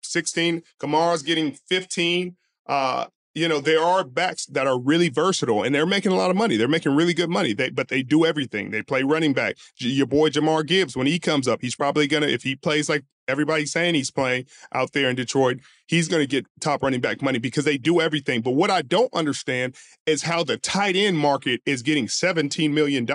16. 0.01 0.63
Kamara's 0.81 1.21
getting 1.21 1.51
15. 1.51 2.35
Uh, 2.65 3.05
you 3.35 3.47
know, 3.47 3.59
there 3.59 3.81
are 3.81 4.03
backs 4.03 4.45
that 4.47 4.67
are 4.67 4.79
really 4.79 5.09
versatile 5.09 5.63
and 5.63 5.73
they're 5.73 5.85
making 5.85 6.11
a 6.11 6.15
lot 6.15 6.31
of 6.31 6.35
money. 6.35 6.57
They're 6.57 6.67
making 6.67 6.95
really 6.95 7.13
good 7.13 7.29
money. 7.29 7.53
They, 7.53 7.69
but 7.69 7.87
they 7.87 8.01
do 8.01 8.25
everything. 8.25 8.71
They 8.71 8.81
play 8.81 9.03
running 9.03 9.33
back. 9.33 9.57
Your 9.77 10.07
boy 10.07 10.29
Jahmyr 10.29 10.65
Gibbs, 10.65 10.97
when 10.97 11.07
he 11.07 11.19
comes 11.19 11.47
up, 11.47 11.59
he's 11.61 11.75
probably 11.75 12.07
to, 12.07 12.27
if 12.27 12.43
he 12.43 12.55
plays 12.55 12.89
like 12.89 13.03
everybody's 13.27 13.71
saying 13.71 13.93
he's 13.93 14.11
playing 14.11 14.45
out 14.73 14.93
there 14.93 15.09
in 15.09 15.15
Detroit, 15.15 15.59
he's 15.87 16.07
to 16.07 16.25
get 16.25 16.47
top 16.59 16.81
running 16.81 17.01
back 17.01 17.21
money 17.21 17.39
because 17.39 17.65
they 17.65 17.77
do 17.77 18.01
everything. 18.01 18.41
But 18.41 18.51
what 18.51 18.71
I 18.71 18.81
don't 18.81 19.13
understand 19.13 19.75
is 20.05 20.23
how 20.23 20.43
the 20.43 20.57
tight 20.57 20.95
end 20.95 21.17
market 21.17 21.61
is 21.65 21.83
getting 21.83 22.07
$17 22.07 22.71
million 22.71 23.07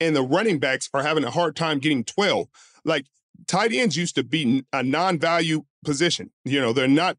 and 0.00 0.16
the 0.16 0.22
running 0.22 0.58
backs 0.58 0.88
are 0.94 1.02
having 1.02 1.24
a 1.24 1.30
hard 1.30 1.56
time 1.56 1.80
getting 1.80 2.04
12. 2.04 2.46
Like 2.84 3.06
tight 3.46 3.72
ends 3.72 3.96
used 3.96 4.14
to 4.14 4.24
be 4.24 4.64
a 4.72 4.82
non-value 4.82 5.64
position. 5.84 6.30
You 6.44 6.60
know, 6.60 6.72
they're 6.72 6.88
not 6.88 7.16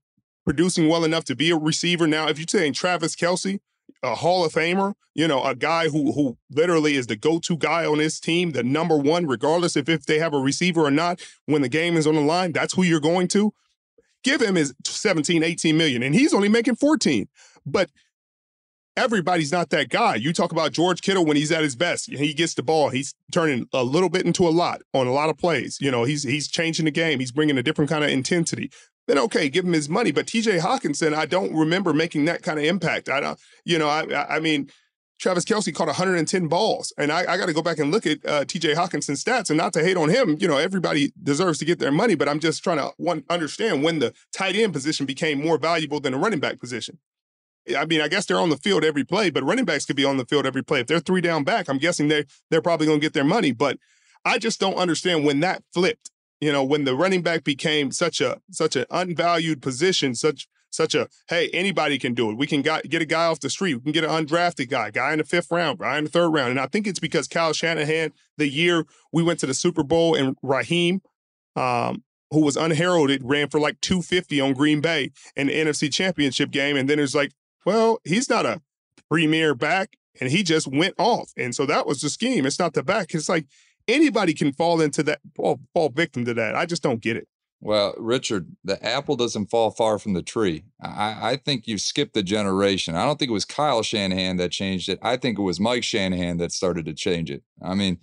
producing 0.49 0.89
well 0.89 1.03
enough 1.03 1.25
to 1.25 1.35
be 1.35 1.51
a 1.51 1.55
receiver. 1.55 2.07
Now, 2.07 2.27
if 2.27 2.39
you're 2.39 2.47
saying 2.49 2.73
Travis 2.73 3.15
Kelce, 3.15 3.59
a 4.01 4.15
Hall 4.15 4.43
of 4.43 4.51
Famer, 4.51 4.95
you 5.13 5.27
know, 5.27 5.43
a 5.43 5.53
guy 5.53 5.89
who 5.89 6.11
who 6.11 6.39
literally 6.49 6.95
is 6.95 7.05
the 7.05 7.15
go-to 7.15 7.55
guy 7.55 7.85
on 7.85 7.99
his 7.99 8.19
team, 8.19 8.53
the 8.53 8.63
number 8.63 8.97
one, 8.97 9.27
regardless 9.27 9.77
if, 9.77 9.87
if 9.87 10.07
they 10.07 10.17
have 10.17 10.33
a 10.33 10.39
receiver 10.39 10.81
or 10.81 10.89
not, 10.89 11.21
when 11.45 11.61
the 11.61 11.69
game 11.69 11.95
is 11.95 12.07
on 12.07 12.15
the 12.15 12.21
line, 12.21 12.51
that's 12.51 12.73
who 12.73 12.81
you're 12.81 12.99
going 12.99 13.27
to. 13.27 13.53
Give 14.23 14.41
him 14.41 14.55
his 14.55 14.73
17, 14.85 15.43
18 15.43 15.77
million, 15.77 16.01
and 16.01 16.15
he's 16.15 16.33
only 16.33 16.49
making 16.49 16.77
14. 16.77 17.27
But 17.63 17.91
everybody's 18.97 19.51
not 19.51 19.69
that 19.69 19.89
guy. 19.89 20.15
You 20.15 20.33
talk 20.33 20.51
about 20.51 20.71
George 20.71 21.01
Kittle 21.01 21.25
when 21.25 21.37
he's 21.37 21.51
at 21.51 21.61
his 21.61 21.75
best. 21.75 22.09
He 22.09 22.33
gets 22.33 22.55
the 22.55 22.63
ball. 22.63 22.89
He's 22.89 23.13
turning 23.31 23.67
a 23.71 23.83
little 23.83 24.09
bit 24.09 24.25
into 24.25 24.47
a 24.47 24.49
lot 24.49 24.81
on 24.95 25.05
a 25.05 25.13
lot 25.13 25.29
of 25.29 25.37
plays. 25.37 25.77
You 25.79 25.91
know, 25.91 26.05
he's 26.05 26.23
he's 26.23 26.47
changing 26.47 26.85
the 26.85 26.91
game. 26.91 27.19
He's 27.19 27.31
bringing 27.31 27.59
a 27.59 27.61
different 27.61 27.91
kind 27.91 28.03
of 28.03 28.09
intensity 28.09 28.71
then 29.09 29.17
okay, 29.17 29.49
give 29.49 29.65
him 29.65 29.73
his 29.73 29.89
money. 29.89 30.11
But 30.11 30.27
TJ 30.27 30.59
Hockenson, 30.59 31.13
I 31.15 31.25
don't 31.25 31.53
remember 31.55 31.93
making 31.93 32.25
that 32.25 32.43
kind 32.43 32.59
of 32.59 32.65
impact. 32.65 33.09
I 33.09 33.19
don't, 33.19 33.39
you 33.65 33.79
know, 33.79 33.89
I, 33.89 34.35
I 34.35 34.39
mean, 34.39 34.69
Travis 35.19 35.45
Kelce 35.45 35.73
caught 35.73 35.87
110 35.87 36.47
balls. 36.47 36.93
And 36.97 37.11
I, 37.11 37.21
I 37.21 37.37
got 37.37 37.47
to 37.47 37.53
go 37.53 37.63
back 37.63 37.79
and 37.79 37.91
look 37.91 38.05
at 38.05 38.23
uh, 38.25 38.45
TJ 38.45 38.75
Hockenson's 38.75 39.23
stats 39.23 39.49
and 39.49 39.57
not 39.57 39.73
to 39.73 39.83
hate 39.83 39.97
on 39.97 40.09
him. 40.09 40.37
You 40.39 40.47
know, 40.47 40.57
everybody 40.57 41.11
deserves 41.21 41.57
to 41.59 41.65
get 41.65 41.79
their 41.79 41.91
money, 41.91 42.13
but 42.13 42.29
I'm 42.29 42.39
just 42.39 42.63
trying 42.63 42.77
to 42.77 42.93
one, 42.97 43.23
understand 43.29 43.83
when 43.83 43.99
the 43.99 44.13
tight 44.31 44.55
end 44.55 44.73
position 44.73 45.05
became 45.05 45.43
more 45.43 45.57
valuable 45.57 45.99
than 45.99 46.13
the 46.13 46.19
running 46.19 46.39
back 46.39 46.59
position. 46.59 46.99
I 47.77 47.85
mean, 47.85 48.01
I 48.01 48.07
guess 48.07 48.25
they're 48.25 48.39
on 48.39 48.49
the 48.49 48.57
field 48.57 48.83
every 48.83 49.03
play, 49.03 49.29
but 49.29 49.43
running 49.43 49.65
backs 49.65 49.85
could 49.85 49.95
be 49.95 50.05
on 50.05 50.17
the 50.17 50.25
field 50.25 50.45
every 50.45 50.63
play. 50.63 50.79
If 50.81 50.87
they're 50.87 50.99
three 50.99 51.21
down 51.21 51.43
back, 51.43 51.67
I'm 51.67 51.77
guessing 51.77 52.07
they 52.07 52.25
they're 52.49 52.61
probably 52.61 52.87
going 52.87 52.99
to 52.99 53.05
get 53.05 53.13
their 53.13 53.23
money. 53.23 53.51
But 53.51 53.77
I 54.23 54.37
just 54.37 54.59
don't 54.59 54.75
understand 54.75 55.25
when 55.25 55.39
that 55.41 55.63
flipped 55.73 56.09
you 56.41 56.51
know, 56.51 56.63
when 56.63 56.85
the 56.85 56.95
running 56.95 57.21
back 57.21 57.43
became 57.43 57.91
such 57.91 58.21
a 58.21 58.41
such 58.51 58.75
an 58.75 58.85
unvalued 58.89 59.61
position, 59.61 60.15
such 60.15 60.47
such 60.71 60.95
a 60.95 61.07
hey, 61.27 61.49
anybody 61.51 61.97
can 61.97 62.13
do 62.13 62.29
it. 62.29 62.37
We 62.37 62.47
can 62.47 62.61
got, 62.61 62.83
get 62.83 63.01
a 63.01 63.05
guy 63.05 63.25
off 63.25 63.39
the 63.39 63.49
street. 63.49 63.75
We 63.75 63.81
can 63.81 63.91
get 63.91 64.03
an 64.03 64.09
undrafted 64.09 64.69
guy, 64.69 64.91
guy 64.91 65.11
in 65.13 65.17
the 65.17 65.23
fifth 65.23 65.51
round, 65.51 65.79
guy 65.79 65.97
in 65.97 66.05
the 66.05 66.09
third 66.09 66.29
round. 66.29 66.51
And 66.51 66.59
I 66.59 66.67
think 66.67 66.87
it's 66.87 66.99
because 66.99 67.27
Kyle 67.27 67.53
Shanahan, 67.53 68.13
the 68.37 68.47
year 68.47 68.85
we 69.11 69.23
went 69.23 69.39
to 69.39 69.47
the 69.47 69.53
Super 69.53 69.83
Bowl 69.83 70.15
and 70.15 70.35
Raheem, 70.41 71.01
um, 71.55 72.03
who 72.31 72.41
was 72.41 72.55
unheralded, 72.55 73.21
ran 73.23 73.49
for 73.49 73.59
like 73.59 73.81
250 73.81 74.39
on 74.39 74.53
Green 74.53 74.81
Bay 74.81 75.11
in 75.35 75.47
the 75.47 75.53
NFC 75.53 75.91
Championship 75.91 76.51
game. 76.51 76.77
And 76.77 76.87
then 76.87 76.99
it's 76.99 77.15
like, 77.15 77.31
well, 77.65 77.99
he's 78.03 78.29
not 78.29 78.45
a 78.45 78.61
premier 79.09 79.55
back, 79.55 79.97
and 80.21 80.29
he 80.29 80.43
just 80.43 80.67
went 80.67 80.95
off. 80.97 81.31
And 81.35 81.53
so 81.55 81.65
that 81.65 81.87
was 81.87 82.01
the 82.01 82.09
scheme. 82.09 82.45
It's 82.45 82.59
not 82.59 82.73
the 82.73 82.83
back. 82.83 83.13
It's 83.13 83.29
like 83.29 83.45
anybody 83.89 84.33
can 84.33 84.53
fall 84.53 84.81
into 84.81 85.03
that, 85.03 85.19
fall, 85.35 85.59
fall 85.73 85.89
victim 85.89 86.25
to 86.25 86.33
that. 86.35 86.55
I 86.55 86.65
just 86.65 86.83
don't 86.83 87.01
get 87.01 87.17
it. 87.17 87.27
Well, 87.61 87.93
Richard, 87.97 88.55
the 88.63 88.83
apple 88.85 89.17
doesn't 89.17 89.49
fall 89.49 89.71
far 89.71 89.99
from 89.99 90.13
the 90.13 90.21
tree. 90.21 90.63
I, 90.81 91.31
I 91.31 91.35
think 91.35 91.67
you've 91.67 91.81
skipped 91.81 92.15
a 92.15 92.23
generation. 92.23 92.95
I 92.95 93.03
don't 93.05 93.19
think 93.19 93.29
it 93.29 93.33
was 93.33 93.43
Kyle 93.43 93.83
Shanahan 93.83 94.37
that 94.37 94.51
changed 94.51 94.87
it. 94.87 94.97
I 95.01 95.17
think 95.17 95.37
it 95.37 95.41
was 95.41 95.59
Mike 95.59 95.83
Shanahan 95.83 96.37
that 96.37 96.53
started 96.53 96.85
to 96.85 96.93
change 96.93 97.29
it. 97.29 97.43
I 97.61 97.75
mean, 97.75 97.97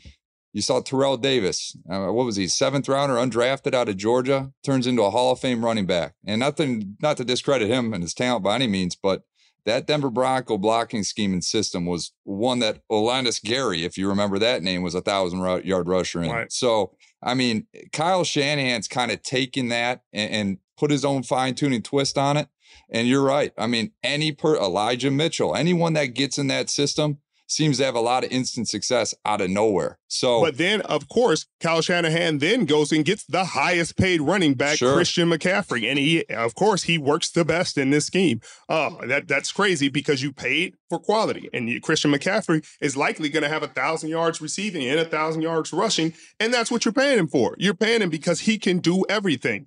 you 0.53 0.61
saw 0.61 0.81
Terrell 0.81 1.17
Davis. 1.17 1.75
Uh, 1.89 2.07
what 2.07 2.27
was 2.27 2.37
he? 2.37 2.49
Seventh 2.49 2.89
rounder, 2.89 3.15
undrafted 3.15 3.75
out 3.75 3.89
of 3.89 3.97
Georgia, 3.97 4.53
turns 4.63 4.87
into 4.87 5.03
a 5.03 5.11
Hall 5.11 5.33
of 5.33 5.41
Fame 5.41 5.65
running 5.65 5.87
back. 5.87 6.15
And 6.27 6.41
nothing, 6.41 6.97
not 7.01 7.17
to 7.17 7.25
discredit 7.25 7.69
him 7.69 7.95
and 7.95 8.03
his 8.03 8.15
talent 8.15 8.45
by 8.45 8.57
any 8.57 8.67
means, 8.67 8.95
but 8.95 9.23
that 9.67 9.87
Denver 9.87 10.11
Bronco 10.11 10.57
blocking 10.57 11.03
scheme 11.03 11.33
and 11.33 11.45
system 11.45 11.85
was 11.85 12.13
one 12.25 12.61
that 12.61 12.81
Olandis 12.91 13.43
Gary, 13.43 13.85
if 13.85 13.99
you 13.99 14.09
remember 14.09 14.39
that 14.39 14.63
name, 14.63 14.83
was 14.83 14.95
a 14.95 15.01
thousand 15.01 15.41
yard 15.65 15.89
rusher 15.89 16.23
in. 16.23 16.31
Right. 16.31 16.53
So, 16.53 16.93
I 17.23 17.35
mean, 17.35 17.67
Kyle 17.93 18.25
Shanahan's 18.25 18.89
kind 18.89 19.11
of 19.11 19.23
taken 19.23 19.69
that 19.69 20.03
and, 20.13 20.33
and 20.33 20.59
put 20.79 20.91
his 20.91 21.05
own 21.05 21.25
fine 21.25 21.55
tuning 21.55 21.83
twist 21.83 22.17
on 22.17 22.37
it. 22.37 22.49
And 22.91 23.09
you're 23.09 23.25
right. 23.25 23.53
I 23.59 23.67
mean, 23.67 23.93
any 24.05 24.33
per 24.33 24.57
Elijah 24.57 25.11
Mitchell, 25.11 25.57
anyone 25.57 25.95
that 25.95 26.15
gets 26.15 26.39
in 26.39 26.47
that 26.47 26.71
system, 26.71 27.19
seems 27.49 27.79
to 27.79 27.85
have 27.85 27.95
a 27.95 28.01
lot 28.01 28.25
of 28.25 28.31
instant 28.33 28.69
success 28.69 29.15
out 29.25 29.41
of 29.41 29.49
nowhere. 29.49 29.99
So, 30.09 30.41
but 30.41 30.59
then 30.59 30.81
of 30.83 31.09
course, 31.09 31.47
Kyle 31.61 31.81
Shanahan 31.81 32.39
then 32.39 32.65
goes 32.65 32.91
and 32.93 33.05
gets 33.05 33.25
the 33.25 33.45
highest 33.45 33.97
paid 33.97 34.21
running 34.21 34.55
back, 34.55 34.79
Sure. 34.79 34.95
Christian 34.95 35.31
McCaffrey, 35.31 35.89
and 35.89 35.99
he, 35.99 36.25
of 36.27 36.55
course, 36.55 36.85
he 36.85 36.99
works 36.99 37.31
the 37.31 37.45
best 37.45 37.79
in 37.79 37.91
this 37.91 38.07
scheme. 38.07 38.41
Oh, 38.69 38.99
that 39.07 39.29
that's 39.29 39.53
crazy 39.53 39.89
because 39.89 40.23
you 40.23 40.33
paid 40.33 40.75
for 40.89 40.99
quality, 40.99 41.49
and 41.53 41.69
you, 41.69 41.81
Christian 41.81 42.13
McCaffrey 42.13 42.67
is 42.81 42.97
likely 42.97 43.29
going 43.29 43.43
to 43.45 43.49
have 43.49 43.63
a 43.63 43.69
thousand 43.69 44.11
yards 44.11 44.41
receiving 44.41 44.87
and 44.87 44.99
a 45.01 45.05
thousand 45.05 45.43
yards 45.43 45.73
rushing, 45.73 46.15
and 46.41 46.53
that's 46.53 46.71
what 46.71 46.85
you're 46.85 46.93
paying 46.93 47.19
him 47.19 47.29
for. 47.29 47.55
You're 47.59 47.75
paying 47.75 48.03
him 48.03 48.11
because 48.11 48.41
he 48.41 48.59
can 48.59 48.79
do 48.79 49.05
everything. 49.09 49.67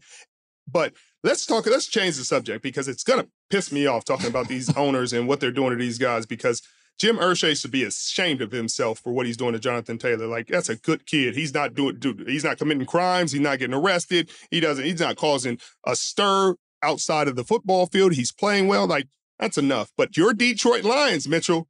But 0.72 0.94
let's 1.24 1.46
talk. 1.46 1.66
Let's 1.66 1.88
change 1.88 2.18
the 2.18 2.24
subject 2.24 2.62
because 2.62 2.88
it's 2.88 3.04
gonna 3.04 3.28
piss 3.50 3.72
me 3.72 3.88
off 3.88 4.06
talking 4.06 4.28
about 4.28 4.48
these 4.48 4.76
owners 4.78 5.14
and 5.14 5.28
what 5.28 5.40
they're 5.40 5.52
doing 5.52 5.72
to 5.72 5.76
these 5.78 5.98
guys. 5.98 6.26
Because 6.26 6.62
Jim 7.00 7.18
Irsay 7.18 7.60
should 7.60 7.72
be 7.72 7.86
ashamed 7.86 8.42
of 8.42 8.52
himself 8.52 9.00
for 9.00 9.14
what 9.14 9.26
he's 9.26 9.38
doing 9.38 9.54
to 9.54 9.60
Jonathan 9.60 9.98
Taylor. 9.98 10.28
Like 10.28 10.48
that's 10.48 10.70
a 10.70 10.76
good 10.76 11.06
kid. 11.06 11.36
He's 11.36 11.54
not 11.54 11.74
doing. 11.74 11.98
Dude, 11.98 12.28
he's 12.28 12.44
not 12.44 12.58
committing 12.58 12.86
crimes. 12.86 13.32
He's 13.32 13.42
not 13.42 13.60
getting 13.60 13.74
arrested. 13.74 14.30
He 14.52 14.60
doesn't. 14.60 14.84
He's 14.84 15.00
not 15.00 15.16
causing 15.16 15.60
a 15.86 15.96
stir 15.96 16.56
outside 16.84 17.28
of 17.28 17.36
the 17.36 17.44
football 17.44 17.86
field. 17.86 18.14
He's 18.14 18.34
playing 18.34 18.68
well. 18.68 18.86
Like 18.86 19.08
that's 19.40 19.58
enough. 19.58 19.92
But 19.98 20.18
your 20.18 20.34
Detroit 20.34 20.84
Lions, 20.84 21.28
Mitchell. 21.28 21.68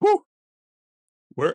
Whew, 0.00 0.24
where 1.34 1.54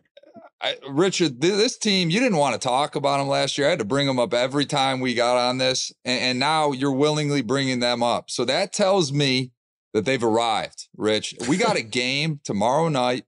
I, 0.60 0.76
Richard, 0.88 1.40
th- 1.40 1.54
this 1.54 1.76
team, 1.76 2.10
you 2.10 2.20
didn't 2.20 2.38
want 2.38 2.60
to 2.60 2.68
talk 2.68 2.94
about 2.94 3.18
them 3.18 3.28
last 3.28 3.58
year. 3.58 3.66
I 3.66 3.70
had 3.70 3.78
to 3.80 3.84
bring 3.84 4.06
them 4.06 4.18
up 4.18 4.32
every 4.32 4.64
time 4.64 5.00
we 5.00 5.14
got 5.14 5.36
on 5.36 5.58
this, 5.58 5.92
and, 6.04 6.20
and 6.20 6.38
now 6.38 6.72
you're 6.72 6.92
willingly 6.92 7.42
bringing 7.42 7.80
them 7.80 8.02
up. 8.02 8.30
So 8.30 8.44
that 8.44 8.72
tells 8.72 9.12
me 9.12 9.50
that 9.92 10.04
they've 10.04 10.22
arrived. 10.22 10.88
Rich, 10.96 11.34
we 11.48 11.56
got 11.56 11.76
a 11.76 11.82
game 12.02 12.40
tomorrow 12.44 12.88
night 12.88 13.24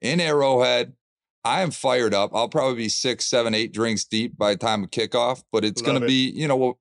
in 0.00 0.20
Arrowhead. 0.20 0.94
I 1.44 1.62
am 1.62 1.70
fired 1.70 2.12
up. 2.14 2.30
I'll 2.34 2.48
probably 2.48 2.76
be 2.76 2.88
six, 2.88 3.24
seven, 3.26 3.54
eight 3.54 3.72
drinks 3.72 4.04
deep 4.04 4.36
by 4.36 4.52
the 4.52 4.58
time 4.58 4.84
of 4.84 4.90
kickoff, 4.90 5.42
but 5.52 5.64
it's 5.64 5.80
going 5.80 5.94
Love 5.94 6.02
to 6.02 6.08
be, 6.08 6.30
you 6.30 6.48
know, 6.48 6.76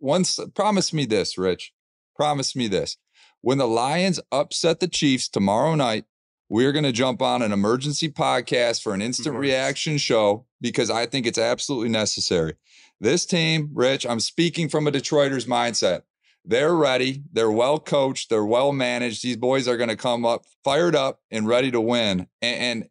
once. 0.00 0.38
Promise 0.54 0.92
me 0.92 1.06
this, 1.06 1.36
Rich. 1.38 1.72
Promise 2.14 2.54
me 2.54 2.68
this. 2.68 2.96
When 3.40 3.58
the 3.58 3.66
Lions 3.66 4.20
upset 4.30 4.80
the 4.80 4.86
Chiefs 4.86 5.28
tomorrow 5.28 5.74
night, 5.74 6.04
we're 6.48 6.72
going 6.72 6.84
to 6.84 6.92
jump 6.92 7.22
on 7.22 7.40
an 7.40 7.50
emergency 7.50 8.10
podcast 8.10 8.82
for 8.82 8.92
an 8.92 9.00
instant 9.02 9.34
Nice. 9.34 9.40
reaction 9.40 9.96
show 9.96 10.46
because 10.60 10.90
I 10.90 11.06
think 11.06 11.26
it's 11.26 11.38
absolutely 11.38 11.88
necessary. 11.88 12.54
This 13.00 13.24
team, 13.26 13.70
Rich, 13.72 14.06
I'm 14.06 14.20
speaking 14.20 14.68
from 14.68 14.86
a 14.86 14.90
Detroiter's 14.92 15.46
mindset. 15.46 16.02
They're 16.44 16.74
ready. 16.74 17.22
They're 17.32 17.50
well 17.50 17.78
coached. 17.78 18.28
They're 18.28 18.44
well 18.44 18.72
managed. 18.72 19.22
These 19.22 19.36
boys 19.36 19.68
are 19.68 19.76
going 19.76 19.90
to 19.90 19.96
come 19.96 20.24
up 20.24 20.44
fired 20.64 20.96
up 20.96 21.20
and 21.30 21.46
ready 21.46 21.70
to 21.70 21.80
win. 21.80 22.26
And, 22.40 22.60
and 22.60 22.88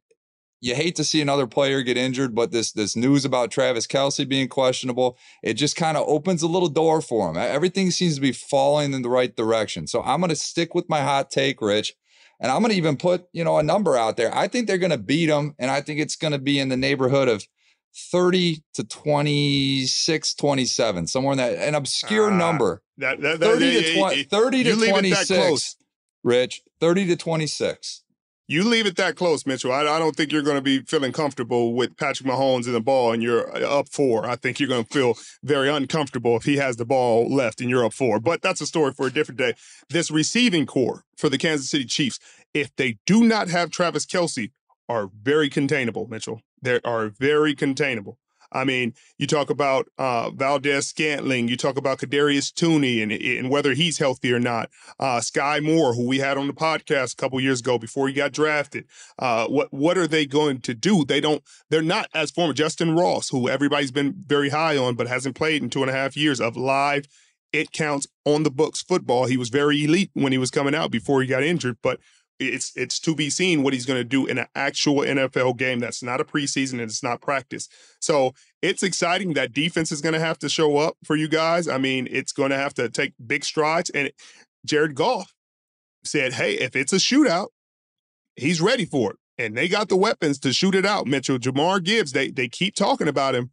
you 0.61 0.75
hate 0.75 0.95
to 0.95 1.03
see 1.03 1.21
another 1.21 1.47
player 1.47 1.81
get 1.81 1.97
injured, 1.97 2.35
but 2.35 2.51
this 2.51 2.71
this 2.71 2.95
news 2.95 3.25
about 3.25 3.49
Travis 3.49 3.87
Kelce 3.87 4.29
being 4.29 4.47
questionable, 4.47 5.17
it 5.43 5.55
just 5.55 5.75
kind 5.75 5.97
of 5.97 6.07
opens 6.07 6.43
a 6.43 6.47
little 6.47 6.69
door 6.69 7.01
for 7.01 7.29
him. 7.29 7.35
Everything 7.35 7.89
seems 7.89 8.15
to 8.15 8.21
be 8.21 8.31
falling 8.31 8.93
in 8.93 9.01
the 9.01 9.09
right 9.09 9.35
direction. 9.35 9.87
So 9.87 10.03
I'm 10.03 10.21
going 10.21 10.29
to 10.29 10.35
stick 10.35 10.75
with 10.75 10.87
my 10.87 11.01
hot 11.01 11.31
take, 11.31 11.61
Rich. 11.61 11.95
And 12.39 12.51
I'm 12.51 12.61
going 12.61 12.71
to 12.71 12.77
even 12.77 12.97
put, 12.97 13.25
you 13.33 13.43
know, 13.43 13.57
a 13.57 13.63
number 13.63 13.95
out 13.95 14.17
there. 14.17 14.35
I 14.35 14.47
think 14.47 14.65
they're 14.65 14.79
going 14.79 14.91
to 14.91 14.97
beat 14.97 15.27
them. 15.27 15.55
And 15.59 15.69
I 15.69 15.81
think 15.81 15.99
it's 15.99 16.15
going 16.15 16.31
to 16.31 16.39
be 16.39 16.59
in 16.59 16.69
the 16.69 16.77
neighborhood 16.77 17.27
of 17.27 17.45
30 17.93 18.63
to 18.75 18.83
26, 18.83 20.33
27, 20.35 21.07
somewhere 21.07 21.31
in 21.33 21.37
that, 21.37 21.53
an 21.57 21.75
obscure 21.75 22.31
Ah, 22.31 22.37
number. 22.37 22.81
that, 22.97 23.21
that, 23.21 23.39
that 23.39 23.45
30 23.53 23.65
yeah, 23.65 23.71
to 23.81 23.91
yeah, 23.93 23.99
20, 23.99 24.15
yeah. 24.17 24.23
30 24.29 24.63
to 24.63 24.69
You 24.69 24.75
leave 24.75 24.83
it 24.89 25.09
that 25.09 25.27
26. 25.27 25.27
close. 25.29 25.75
Rich, 26.23 26.61
30 26.79 27.07
to 27.07 27.15
26. 27.15 28.03
You 28.47 28.63
leave 28.65 28.85
it 28.85 28.97
that 28.97 29.15
close, 29.15 29.45
Mitchell. 29.45 29.71
I, 29.71 29.81
I 29.81 29.97
don't 29.97 30.13
think 30.15 30.31
you're 30.31 30.41
going 30.41 30.57
to 30.57 30.61
be 30.61 30.81
feeling 30.81 31.13
comfortable 31.13 31.73
with 31.73 31.95
Patrick 31.95 32.27
Mahomes 32.27 32.67
in 32.67 32.73
the 32.73 32.81
ball 32.81 33.13
and 33.13 33.23
you're 33.23 33.49
uh, 33.55 33.79
up 33.79 33.87
four. 33.87 34.27
I 34.27 34.35
think 34.35 34.59
you're 34.59 34.67
going 34.67 34.83
to 34.83 34.89
feel 34.93 35.15
very 35.41 35.69
uncomfortable 35.69 36.35
if 36.35 36.43
he 36.43 36.57
has 36.57 36.75
the 36.75 36.83
ball 36.85 37.33
left 37.33 37.61
and 37.61 37.69
you're 37.69 37.85
up 37.85 37.93
four. 37.93 38.19
But 38.19 38.41
that's 38.41 38.59
a 38.59 38.67
story 38.67 38.91
for 38.91 39.07
a 39.07 39.11
different 39.11 39.37
day. 39.39 39.53
This 39.89 40.11
receiving 40.11 40.65
corps 40.65 41.05
for 41.17 41.29
the 41.29 41.37
Kansas 41.37 41.69
City 41.69 41.85
Chiefs, 41.85 42.19
if 42.53 42.75
they 42.75 42.97
do 43.05 43.23
not 43.23 43.47
have 43.47 43.71
Travis 43.71 44.05
Kelce, 44.05 44.51
are 44.89 45.09
very 45.23 45.49
containable, 45.49 46.07
Mitchell. 46.09 46.41
They 46.61 46.79
are 46.83 47.09
very 47.09 47.55
containable. 47.55 48.17
I 48.53 48.65
mean, 48.65 48.93
you 49.17 49.27
talk 49.27 49.49
about 49.49 49.87
uh, 49.97 50.29
Valdes-Scantling, 50.31 51.47
you 51.47 51.55
talk 51.55 51.77
about 51.77 51.99
Kadarius 51.99 52.53
Toney 52.53 53.01
and, 53.01 53.11
and 53.11 53.49
whether 53.49 53.73
he's 53.73 53.97
healthy 53.97 54.33
or 54.33 54.39
not. 54.39 54.69
Uh, 54.99 55.19
Skyy 55.19 55.63
Moore, 55.63 55.93
who 55.93 56.05
we 56.05 56.19
had 56.19 56.37
on 56.37 56.47
the 56.47 56.53
podcast 56.53 57.13
a 57.13 57.15
couple 57.15 57.39
years 57.39 57.61
ago 57.61 57.77
before 57.77 58.09
he 58.09 58.13
got 58.13 58.33
drafted. 58.33 58.85
Uh, 59.17 59.47
what 59.47 59.69
what 59.71 59.97
are 59.97 60.07
they 60.07 60.25
going 60.25 60.59
to 60.61 60.73
do? 60.73 61.05
They 61.05 61.21
don't. 61.21 61.41
They're 61.69 61.81
not 61.81 62.09
as 62.13 62.31
former 62.31 62.53
Justyn 62.53 62.97
Ross, 62.97 63.29
who 63.29 63.47
everybody's 63.47 63.91
been 63.91 64.15
very 64.25 64.49
high 64.49 64.75
on, 64.75 64.95
but 64.95 65.07
hasn't 65.07 65.35
played 65.35 65.63
in 65.63 65.69
two 65.69 65.81
and 65.81 65.89
a 65.89 65.93
half 65.93 66.17
years 66.17 66.41
of 66.41 66.57
live. 66.57 67.07
It 67.53 67.71
counts 67.71 68.07
on 68.25 68.43
the 68.43 68.51
books 68.51 68.81
football. 68.81 69.25
He 69.25 69.37
was 69.37 69.49
very 69.49 69.83
elite 69.83 70.11
when 70.13 70.31
he 70.31 70.37
was 70.37 70.51
coming 70.51 70.75
out 70.75 70.91
before 70.91 71.21
he 71.21 71.27
got 71.27 71.43
injured, 71.43 71.77
but 71.81 71.99
it's 72.41 72.75
it's 72.75 72.99
to 72.99 73.15
be 73.15 73.29
seen 73.29 73.63
what 73.63 73.73
he's 73.73 73.85
going 73.85 73.99
to 73.99 74.03
do 74.03 74.25
in 74.25 74.37
an 74.37 74.47
actual 74.55 74.97
NFL 74.97 75.57
game. 75.57 75.79
That's 75.79 76.03
not 76.03 76.21
a 76.21 76.25
preseason 76.25 76.73
and 76.73 76.81
it's 76.81 77.03
not 77.03 77.21
practice. 77.21 77.69
So 77.99 78.33
it's 78.61 78.83
exciting. 78.83 79.33
That 79.33 79.53
defense 79.53 79.91
is 79.91 80.01
going 80.01 80.13
to 80.13 80.19
have 80.19 80.39
to 80.39 80.49
show 80.49 80.77
up 80.77 80.97
for 81.03 81.15
you 81.15 81.27
guys. 81.27 81.67
I 81.67 81.77
mean, 81.77 82.07
it's 82.11 82.31
going 82.31 82.49
to 82.49 82.57
have 82.57 82.73
to 82.75 82.89
take 82.89 83.13
big 83.25 83.43
strides. 83.43 83.89
And 83.91 84.11
Jared 84.65 84.95
Goff 84.95 85.33
said, 86.03 86.33
"Hey, 86.33 86.53
if 86.55 86.75
it's 86.75 86.93
a 86.93 86.97
shootout, 86.97 87.47
he's 88.35 88.61
ready 88.61 88.85
for 88.85 89.11
it." 89.11 89.17
And 89.37 89.57
they 89.57 89.67
got 89.67 89.89
the 89.89 89.97
weapons 89.97 90.39
to 90.39 90.53
shoot 90.53 90.75
it 90.75 90.85
out. 90.85 91.07
Mitchell, 91.07 91.39
Jahmyr 91.39 91.83
Gibbs, 91.83 92.11
they 92.11 92.29
they 92.29 92.47
keep 92.47 92.75
talking 92.75 93.07
about 93.07 93.35
him. 93.35 93.51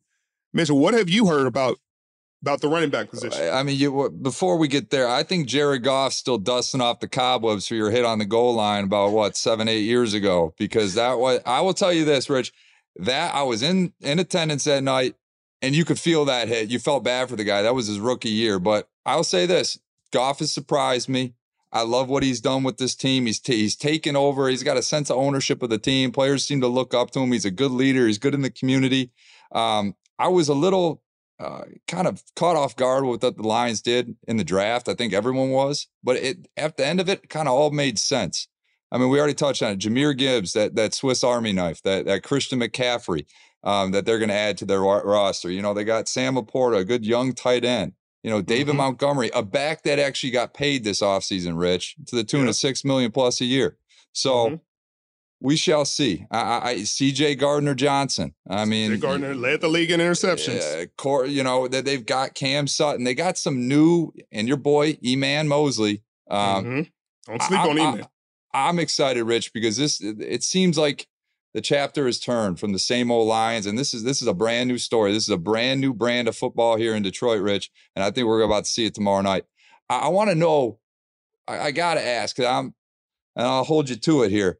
Mitchell, 0.52 0.78
what 0.78 0.94
have 0.94 1.08
you 1.08 1.26
heard 1.26 1.46
about 1.46 1.78
about 2.42 2.60
the 2.60 2.68
running 2.68 2.90
back 2.90 3.10
position? 3.10 3.50
I 3.52 3.62
mean, 3.62 3.78
you, 3.78 4.10
before 4.22 4.56
we 4.56 4.68
get 4.68 4.90
there, 4.90 5.08
I 5.08 5.22
think 5.22 5.48
Jared 5.48 5.82
Goff's 5.82 6.16
still 6.16 6.38
dusting 6.38 6.80
off 6.80 7.00
the 7.00 7.08
cobwebs 7.08 7.66
for 7.66 7.74
your 7.74 7.90
hit 7.90 8.04
on 8.04 8.18
the 8.18 8.24
goal 8.24 8.54
line 8.54 8.84
about 8.84 9.12
what 9.12 9.36
seven, 9.36 9.68
eight 9.68 9.82
years 9.82 10.14
ago. 10.14 10.54
Because 10.58 10.94
that 10.94 11.18
was, 11.18 11.40
I 11.46 11.60
will 11.60 11.74
tell 11.74 11.92
you 11.92 12.04
this, 12.04 12.30
Rich, 12.30 12.52
that 12.96 13.34
I 13.34 13.42
was 13.42 13.62
in 13.62 13.92
in 14.00 14.18
attendance 14.18 14.64
that 14.64 14.82
night, 14.82 15.14
and 15.62 15.74
you 15.74 15.84
could 15.84 15.98
feel 15.98 16.24
that 16.26 16.48
hit. 16.48 16.70
You 16.70 16.78
felt 16.78 17.04
bad 17.04 17.28
for 17.28 17.36
the 17.36 17.44
guy. 17.44 17.62
That 17.62 17.74
was 17.74 17.86
his 17.86 18.00
rookie 18.00 18.30
year. 18.30 18.58
But 18.58 18.88
I'll 19.04 19.24
say 19.24 19.46
this: 19.46 19.78
Goff 20.12 20.38
has 20.40 20.52
surprised 20.52 21.08
me. 21.08 21.34
I 21.70 21.82
love 21.82 22.08
what 22.08 22.22
he's 22.22 22.40
done 22.40 22.62
with 22.62 22.78
this 22.78 22.94
team. 22.94 23.26
He's 23.26 23.38
t- 23.38 23.56
he's 23.56 23.76
taken 23.76 24.16
over. 24.16 24.48
He's 24.48 24.62
got 24.62 24.78
a 24.78 24.82
sense 24.82 25.10
of 25.10 25.18
ownership 25.18 25.62
of 25.62 25.70
the 25.70 25.78
team. 25.78 26.12
Players 26.12 26.44
seem 26.44 26.60
to 26.62 26.68
look 26.68 26.94
up 26.94 27.10
to 27.10 27.20
him. 27.20 27.32
He's 27.32 27.44
a 27.44 27.50
good 27.50 27.72
leader. 27.72 28.06
He's 28.06 28.18
good 28.18 28.34
in 28.34 28.42
the 28.42 28.50
community. 28.50 29.10
Um, 29.52 29.94
I 30.18 30.28
was 30.28 30.48
a 30.48 30.54
little 30.54 31.02
uh, 31.40 31.64
kind 31.86 32.06
of 32.06 32.22
caught 32.34 32.56
off 32.56 32.76
guard 32.76 33.04
with 33.04 33.22
what 33.22 33.36
the 33.36 33.42
Lions 33.42 33.80
did 33.80 34.16
in 34.26 34.36
the 34.36 34.44
draft. 34.44 34.88
I 34.88 34.94
think 34.94 35.12
everyone 35.12 35.50
was, 35.50 35.86
but 36.02 36.16
it 36.16 36.48
at 36.56 36.76
the 36.76 36.86
end 36.86 37.00
of 37.00 37.08
it, 37.08 37.28
kind 37.30 37.48
of 37.48 37.54
all 37.54 37.70
made 37.70 37.98
sense. 37.98 38.48
I 38.90 38.98
mean, 38.98 39.10
we 39.10 39.18
already 39.18 39.34
touched 39.34 39.62
on 39.62 39.72
it. 39.72 39.78
Jahmyr 39.78 40.16
Gibbs, 40.16 40.52
that 40.54 40.74
that 40.74 40.94
Swiss 40.94 41.22
Army 41.22 41.52
knife, 41.52 41.82
that 41.82 42.06
that 42.06 42.22
Christian 42.22 42.60
McCaffrey, 42.60 43.26
um, 43.62 43.92
that 43.92 44.06
they're 44.06 44.18
going 44.18 44.30
to 44.30 44.34
add 44.34 44.58
to 44.58 44.64
their 44.64 44.80
roster. 44.80 45.50
You 45.50 45.62
know, 45.62 45.74
they 45.74 45.84
got 45.84 46.08
Sam 46.08 46.34
LaPorta, 46.36 46.78
a 46.78 46.84
good 46.84 47.04
young 47.04 47.32
tight 47.34 47.64
end. 47.64 47.92
You 48.22 48.30
know, 48.30 48.42
David 48.42 48.74
Montgomery, 48.74 49.30
a 49.32 49.42
back 49.42 49.84
that 49.84 49.98
actually 49.98 50.32
got 50.32 50.52
paid 50.52 50.82
this 50.82 51.00
offseason, 51.00 51.58
Rich, 51.58 51.96
to 52.06 52.16
the 52.16 52.24
tune 52.24 52.48
of 52.48 52.56
six 52.56 52.84
million 52.84 53.12
plus 53.12 53.40
a 53.40 53.44
year. 53.44 53.76
So 54.12 54.60
we 55.40 55.56
shall 55.56 55.84
see. 55.84 56.26
I, 56.30 56.40
I, 56.40 56.68
I 56.70 56.74
CJ 56.76 57.38
Gardner 57.38 57.74
Johnson. 57.74 58.34
I 58.48 58.64
mean, 58.64 58.90
Jay 58.90 58.96
Gardner 58.96 59.34
led 59.34 59.60
the 59.60 59.68
league 59.68 59.90
in 59.90 60.00
interceptions. 60.00 60.82
uh, 60.82 60.86
Cor- 60.96 61.26
you 61.26 61.42
know 61.42 61.68
that 61.68 61.84
they've 61.84 62.04
got 62.04 62.34
Cam 62.34 62.66
Sutton. 62.66 63.04
They 63.04 63.14
got 63.14 63.38
some 63.38 63.68
new, 63.68 64.12
and 64.32 64.48
your 64.48 64.56
boy 64.56 64.94
Eman 64.94 65.46
Moseley. 65.46 66.02
Um, 66.30 66.64
Mhm. 66.64 66.90
Don't 67.26 67.42
sleep 67.42 67.60
I, 67.60 67.68
on 67.68 67.76
Eman. 67.76 68.08
I'm 68.54 68.78
excited, 68.78 69.22
Rich, 69.24 69.52
because 69.52 69.76
this 69.76 70.00
it 70.00 70.42
seems 70.42 70.78
like 70.78 71.06
the 71.54 71.60
chapter 71.60 72.06
has 72.06 72.18
turned 72.18 72.58
from 72.58 72.72
the 72.72 72.78
same 72.78 73.10
old 73.10 73.28
Lions, 73.28 73.66
and 73.66 73.78
this 73.78 73.94
is 73.94 74.02
this 74.02 74.20
is 74.22 74.28
a 74.28 74.34
brand 74.34 74.68
new 74.68 74.78
story. 74.78 75.12
This 75.12 75.24
is 75.24 75.30
a 75.30 75.36
brand 75.38 75.80
new 75.80 75.92
brand 75.94 76.28
of 76.28 76.36
football 76.36 76.76
here 76.76 76.94
in 76.94 77.02
Detroit, 77.02 77.42
Rich, 77.42 77.70
and 77.94 78.02
I 78.04 78.10
think 78.10 78.26
we're 78.26 78.40
about 78.42 78.64
to 78.64 78.70
see 78.70 78.86
it 78.86 78.94
tomorrow 78.94 79.20
night. 79.22 79.44
I, 79.88 80.00
I 80.00 80.08
want 80.08 80.30
to 80.30 80.34
know. 80.34 80.78
I, 81.46 81.58
I 81.66 81.70
got 81.70 81.94
to 81.94 82.04
ask. 82.04 82.38
I'm, 82.40 82.74
and 83.36 83.46
I'll 83.46 83.64
hold 83.64 83.88
you 83.88 83.96
to 83.96 84.22
it 84.22 84.30
here. 84.30 84.58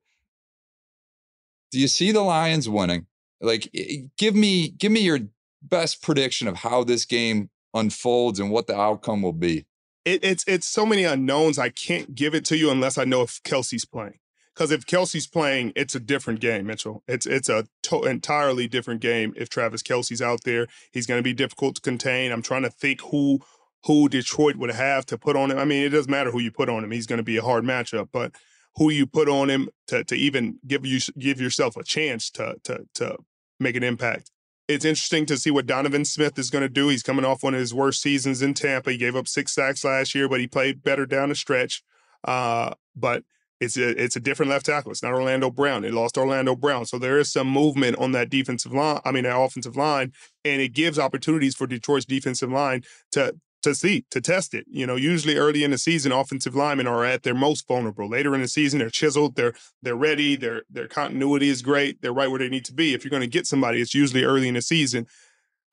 Do 1.70 1.78
you 1.78 1.88
see 1.88 2.12
the 2.12 2.22
Lions 2.22 2.68
winning? 2.68 3.06
Like, 3.40 3.70
give 4.16 4.34
me 4.34 4.68
give 4.70 4.90
me 4.92 5.00
your 5.00 5.20
best 5.62 6.02
prediction 6.02 6.48
of 6.48 6.56
how 6.56 6.84
this 6.84 7.04
game 7.04 7.50
unfolds 7.74 8.40
and 8.40 8.50
what 8.50 8.66
the 8.66 8.76
outcome 8.78 9.22
will 9.22 9.32
be. 9.32 9.66
it, 10.04 10.24
it's 10.24 10.44
it's 10.48 10.66
so 10.66 10.84
many 10.86 11.04
unknowns. 11.04 11.58
I 11.58 11.68
can't 11.68 12.14
give 12.14 12.34
it 12.34 12.44
to 12.46 12.56
you 12.56 12.70
unless 12.70 12.98
I 12.98 13.04
know 13.04 13.22
if 13.22 13.42
Kelce's 13.42 13.84
playing. 13.84 14.18
Because 14.54 14.72
if 14.72 14.86
Kelce's 14.86 15.28
playing, 15.28 15.72
it's 15.76 15.94
a 15.94 16.00
different 16.00 16.40
game, 16.40 16.66
Mitchell. 16.66 17.04
It's 17.06 17.26
it's 17.26 17.48
a 17.48 17.66
to- 17.84 18.04
entirely 18.04 18.66
different 18.66 19.00
game. 19.00 19.32
If 19.36 19.48
Travis 19.48 19.84
Kelce's 19.84 20.20
out 20.20 20.42
there, 20.44 20.66
he's 20.90 21.06
going 21.06 21.18
to 21.20 21.22
be 21.22 21.32
difficult 21.34 21.76
to 21.76 21.80
contain. 21.80 22.32
I'm 22.32 22.42
trying 22.42 22.62
to 22.62 22.70
think 22.70 23.00
who 23.02 23.40
who 23.84 24.08
Detroit 24.08 24.56
would 24.56 24.72
have 24.72 25.06
to 25.06 25.16
put 25.18 25.36
on 25.36 25.52
him. 25.52 25.58
I 25.58 25.64
mean, 25.64 25.84
it 25.84 25.90
doesn't 25.90 26.10
matter 26.10 26.32
who 26.32 26.40
you 26.40 26.50
put 26.50 26.68
on 26.68 26.82
him; 26.82 26.90
he's 26.90 27.06
going 27.06 27.18
to 27.18 27.22
be 27.22 27.36
a 27.36 27.42
hard 27.42 27.62
matchup. 27.62 28.08
But 28.10 28.32
who 28.78 28.90
you 28.90 29.06
put 29.06 29.28
on 29.28 29.50
him 29.50 29.68
to 29.88 30.04
to 30.04 30.14
even 30.14 30.58
give 30.66 30.86
you 30.86 31.00
give 31.18 31.40
yourself 31.40 31.76
a 31.76 31.84
chance 31.84 32.30
to 32.30 32.56
to 32.64 32.86
to 32.94 33.16
make 33.60 33.76
an 33.76 33.82
impact. 33.82 34.30
It's 34.68 34.84
interesting 34.84 35.24
to 35.26 35.38
see 35.38 35.50
what 35.50 35.66
Donovan 35.66 36.04
Smith 36.04 36.38
is 36.38 36.50
going 36.50 36.62
to 36.62 36.68
do. 36.68 36.88
He's 36.88 37.02
coming 37.02 37.24
off 37.24 37.42
one 37.42 37.54
of 37.54 37.60
his 37.60 37.72
worst 37.72 38.02
seasons 38.02 38.42
in 38.42 38.52
Tampa. 38.52 38.92
He 38.92 38.98
gave 38.98 39.16
up 39.16 39.26
six 39.26 39.54
sacks 39.54 39.82
last 39.82 40.14
year, 40.14 40.28
but 40.28 40.40
he 40.40 40.46
played 40.46 40.82
better 40.82 41.06
down 41.06 41.30
the 41.30 41.34
stretch. 41.34 41.82
Uh, 42.22 42.74
but 42.94 43.24
it's 43.60 43.76
a 43.76 44.02
it's 44.02 44.14
a 44.14 44.20
different 44.20 44.50
left 44.50 44.66
tackle. 44.66 44.92
It's 44.92 45.02
not 45.02 45.14
Orlando 45.14 45.50
Brown. 45.50 45.82
They 45.82 45.90
lost 45.90 46.16
Orlando 46.16 46.54
Brown, 46.54 46.86
so 46.86 46.98
there 46.98 47.18
is 47.18 47.32
some 47.32 47.48
movement 47.48 47.98
on 47.98 48.12
that 48.12 48.30
defensive 48.30 48.72
line. 48.72 49.00
I 49.04 49.10
mean, 49.10 49.24
that 49.24 49.38
offensive 49.38 49.76
line, 49.76 50.12
and 50.44 50.60
it 50.60 50.74
gives 50.74 50.98
opportunities 50.98 51.54
for 51.54 51.66
Detroit's 51.66 52.04
defensive 52.04 52.52
line 52.52 52.84
to 53.12 53.34
to 53.68 53.74
see 53.74 54.04
to 54.10 54.20
test 54.20 54.54
it. 54.54 54.66
You 54.68 54.86
know, 54.86 54.96
usually 54.96 55.36
early 55.36 55.64
in 55.64 55.70
the 55.70 55.78
season, 55.78 56.12
offensive 56.12 56.54
linemen 56.54 56.86
are 56.86 57.04
at 57.04 57.22
their 57.22 57.34
most 57.34 57.66
vulnerable. 57.66 58.08
Later 58.08 58.34
in 58.34 58.42
the 58.42 58.48
season, 58.48 58.78
they're 58.78 58.90
chiseled, 58.90 59.36
they're 59.36 59.54
they're 59.82 59.96
ready, 59.96 60.36
their 60.36 60.62
their 60.70 60.88
continuity 60.88 61.48
is 61.48 61.62
great, 61.62 62.02
they're 62.02 62.12
right 62.12 62.30
where 62.30 62.38
they 62.38 62.48
need 62.48 62.64
to 62.66 62.74
be. 62.74 62.94
If 62.94 63.04
you're 63.04 63.10
going 63.10 63.22
to 63.22 63.26
get 63.26 63.46
somebody, 63.46 63.80
it's 63.80 63.94
usually 63.94 64.24
early 64.24 64.48
in 64.48 64.54
the 64.54 64.62
season. 64.62 65.06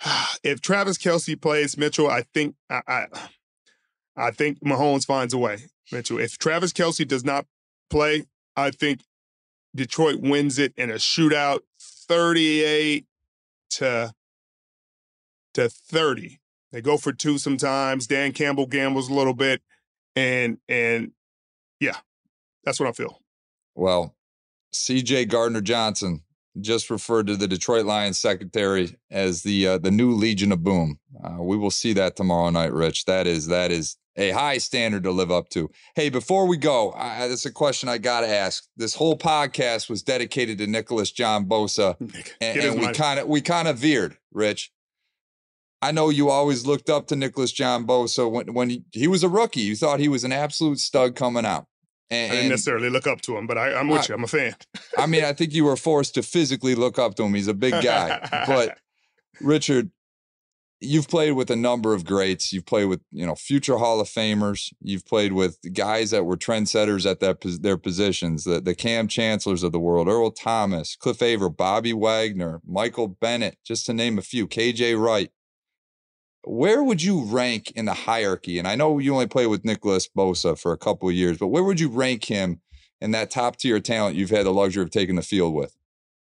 if 0.44 0.62
Travis 0.62 0.98
Kelce 0.98 1.40
plays 1.40 1.78
Mitchell, 1.78 2.10
I 2.10 2.24
think 2.34 2.56
I, 2.70 2.82
I 2.88 3.06
I 4.16 4.32
think 4.32 4.60
Mahomes 4.62 5.06
finds 5.06 5.34
a 5.34 5.38
way. 5.38 5.58
Mitchell, 5.92 6.20
if 6.20 6.38
Travis 6.38 6.74
Kelce 6.74 7.08
does 7.08 7.24
not 7.24 7.46
play, 7.90 8.26
I 8.56 8.72
think 8.72 9.02
Detroit 9.76 10.22
wins 10.22 10.58
it 10.58 10.74
in 10.78 10.90
a 10.90 10.96
shootout 10.96 11.60
38 11.80 13.06
to 13.72 14.14
to 15.54 15.70
30. 15.70 16.40
They 16.76 16.82
go 16.82 16.98
for 16.98 17.14
two 17.14 17.38
sometimes. 17.38 18.06
Dan 18.06 18.34
Campbell 18.34 18.66
gambles 18.66 19.10
a 19.10 19.14
little 19.14 19.34
bit. 19.34 19.62
And 20.14 20.58
and 20.68 21.14
yeah, 21.80 21.96
that's 22.66 22.82
what 22.82 22.90
I 22.90 22.92
feel. 22.92 23.22
Well, 23.76 24.14
CJ 24.74 25.30
Gardner 25.30 25.62
Johnson 25.62 26.24
just 26.60 26.90
referred 26.90 27.28
to 27.28 27.38
the 27.38 27.48
Detroit 27.48 27.86
Lions 27.86 28.20
secretary 28.20 28.98
as 29.10 29.44
the 29.44 29.66
uh, 29.66 29.78
the 29.78 29.90
new 29.90 30.12
Legion 30.12 30.52
of 30.52 30.66
Boom. 30.66 31.00
Uh, 31.24 31.42
we 31.42 31.56
will 31.56 31.72
see 31.72 31.94
that 31.94 32.18
tomorrow 32.18 32.50
night, 32.50 32.74
Rich. 32.74 33.06
That 33.06 33.26
is 33.26 33.48
that 33.48 33.72
is 33.72 33.96
a 34.18 34.32
high 34.32 34.58
standard 34.58 35.04
to 35.04 35.12
live 35.12 35.32
up 35.32 35.48
to. 35.52 35.70
Hey, 35.96 36.10
before 36.10 36.46
we 36.46 36.58
go, 36.58 36.92
I, 36.92 37.30
that's 37.30 37.46
a 37.46 37.52
question 37.52 37.88
I 37.88 38.00
got 38.00 38.22
to 38.22 38.28
ask. 38.28 38.66
This 38.76 38.96
whole 38.96 39.18
podcast 39.18 39.90
was 39.90 40.04
dedicated 40.04 40.58
to 40.58 40.68
Nicholas 40.68 41.12
John 41.12 41.46
Bosa, 41.46 41.96
and, 42.42 42.60
and 42.60 42.82
we 42.82 42.92
kind 42.92 43.22
of 43.22 43.30
we 43.30 43.40
kind 43.40 43.70
of 43.70 43.78
veered, 43.78 44.18
Rich. 44.34 44.74
I 45.86 45.92
know 45.92 46.10
you 46.10 46.30
always 46.30 46.66
looked 46.66 46.90
up 46.90 47.06
to 47.08 47.16
Nicholas 47.16 47.52
John 47.52 47.86
Bosa 47.86 48.30
when 48.30 48.54
when 48.56 48.72
he, 48.72 48.84
he 48.92 49.08
was 49.08 49.24
a 49.24 49.30
rookie. 49.30 49.62
You 49.62 49.76
thought 49.76 50.00
he 50.00 50.08
was 50.08 50.24
an 50.24 50.32
absolute 50.32 50.80
stud 50.80 51.16
coming 51.16 51.46
out. 51.46 51.68
And, 52.10 52.32
I 52.32 52.36
didn't 52.36 52.50
necessarily 52.50 52.90
look 52.90 53.06
up 53.06 53.22
to 53.22 53.38
him, 53.38 53.46
but 53.46 53.60
I, 53.60 53.80
am 53.80 53.88
with 53.88 54.02
I, 54.02 54.06
you. 54.10 54.16
I'm 54.16 54.24
a 54.24 54.28
fan. 54.28 54.56
I 54.98 55.06
mean, 55.06 55.24
I 55.24 55.34
think 55.34 55.54
you 55.54 55.64
were 55.64 55.76
forced 55.76 56.16
to 56.16 56.24
physically 56.24 56.74
look 56.74 56.98
up 56.98 57.14
to 57.16 57.24
him. 57.24 57.36
He's 57.36 57.48
a 57.48 57.54
big 57.54 57.84
guy. 57.84 58.28
but 58.48 58.78
Richard, 59.42 59.92
you've 60.80 61.08
played 61.08 61.34
with 61.34 61.52
a 61.52 61.56
number 61.56 61.94
of 61.94 62.04
greats. 62.04 62.52
You've 62.52 62.66
played 62.66 62.86
with 62.86 63.02
you 63.12 63.28
know 63.28 63.36
future 63.36 63.78
Hall 63.78 64.02
of 64.02 64.08
Famers. 64.08 64.74
You've 64.82 65.06
played 65.06 65.34
with 65.34 65.60
guys 65.72 66.10
that 66.10 66.24
were 66.24 66.38
trendsetters 66.38 67.10
at 67.10 67.20
that 67.20 67.42
their 67.62 67.78
positions. 67.78 68.44
The 68.44 68.60
the 68.60 68.74
Kam 68.74 69.08
Chancellors 69.08 69.62
of 69.62 69.72
the 69.72 69.80
world, 69.80 70.08
Earl 70.08 70.32
Thomas, 70.32 70.96
Cliff 70.96 71.22
Avril, 71.22 71.52
Bobby 71.52 71.94
Wagner, 71.94 72.60
Michael 72.66 73.08
Bennett, 73.08 73.60
just 73.64 73.86
to 73.86 73.94
name 73.94 74.18
a 74.18 74.24
few. 74.24 74.48
KJ 74.48 75.00
Wright. 75.00 75.32
Where 76.46 76.84
would 76.84 77.02
you 77.02 77.24
rank 77.24 77.72
in 77.72 77.86
the 77.86 77.94
hierarchy? 77.94 78.60
And 78.60 78.68
I 78.68 78.76
know 78.76 79.00
you 79.00 79.14
only 79.14 79.28
played 79.28 79.48
with 79.48 79.66
Nicholas 79.66 80.08
Bosa 80.08 80.58
for 80.58 80.72
a 80.72 80.78
couple 80.78 81.10
of 81.10 81.16
years, 81.16 81.38
but 81.38 81.48
where 81.48 81.64
would 81.64 81.80
you 81.80 81.90
rank 81.90 82.26
him 82.26 82.62
in 83.02 83.12
that 83.12 83.32
top 83.32 83.58
tier 83.58 83.80
talent 83.80 84.16
you've 84.16 84.30
had 84.30 84.46
the 84.46 84.54
luxury 84.54 84.84
of 84.84 84.92
taking 84.92 85.16
the 85.16 85.22
field 85.22 85.54
with? 85.54 85.76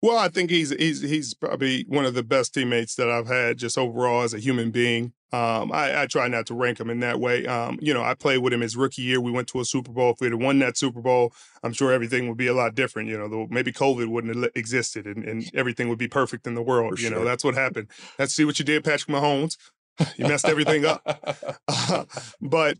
Well, 0.02 0.18
I 0.18 0.28
think 0.28 0.50
he's 0.50 0.70
he's 0.70 1.00
he's 1.00 1.32
probably 1.32 1.84
one 1.88 2.04
of 2.04 2.14
the 2.14 2.24
best 2.24 2.52
teammates 2.52 2.96
that 2.96 3.08
I've 3.08 3.28
had 3.28 3.56
just 3.56 3.78
overall 3.78 4.22
as 4.22 4.34
a 4.34 4.40
human 4.40 4.72
being. 4.72 5.12
Um, 5.32 5.72
I, 5.72 6.02
I, 6.02 6.06
try 6.06 6.28
not 6.28 6.44
to 6.48 6.54
rank 6.54 6.78
him 6.78 6.90
in 6.90 7.00
that 7.00 7.18
way. 7.18 7.46
Um, 7.46 7.78
you 7.80 7.94
know, 7.94 8.02
I 8.02 8.12
played 8.12 8.38
with 8.38 8.52
him 8.52 8.60
his 8.60 8.76
rookie 8.76 9.00
year. 9.00 9.18
We 9.18 9.30
went 9.30 9.48
to 9.48 9.60
a 9.60 9.64
Super 9.64 9.90
Bowl. 9.90 10.10
If 10.10 10.20
we 10.20 10.26
had 10.26 10.34
won 10.34 10.58
that 10.58 10.76
Super 10.76 11.00
Bowl, 11.00 11.32
I'm 11.62 11.72
sure 11.72 11.90
everything 11.90 12.28
would 12.28 12.36
be 12.36 12.48
a 12.48 12.52
lot 12.52 12.74
different. 12.74 13.08
You 13.08 13.16
know, 13.16 13.46
maybe 13.48 13.72
COVID 13.72 14.08
wouldn't 14.08 14.36
have 14.36 14.50
existed 14.54 15.06
and, 15.06 15.24
and 15.24 15.50
everything 15.54 15.88
would 15.88 15.98
be 15.98 16.08
perfect 16.08 16.46
in 16.46 16.54
the 16.54 16.60
world. 16.60 16.98
For 16.98 17.02
you 17.02 17.08
sure. 17.08 17.18
know, 17.18 17.24
that's 17.24 17.44
what 17.44 17.54
happened. 17.54 17.88
Let's 18.18 18.34
see 18.34 18.44
what 18.44 18.58
you 18.58 18.64
did, 18.66 18.84
Patrick 18.84 19.08
Mahomes. 19.16 19.56
you 20.16 20.26
messed 20.26 20.48
everything 20.48 20.84
up. 20.84 21.02
But 22.40 22.78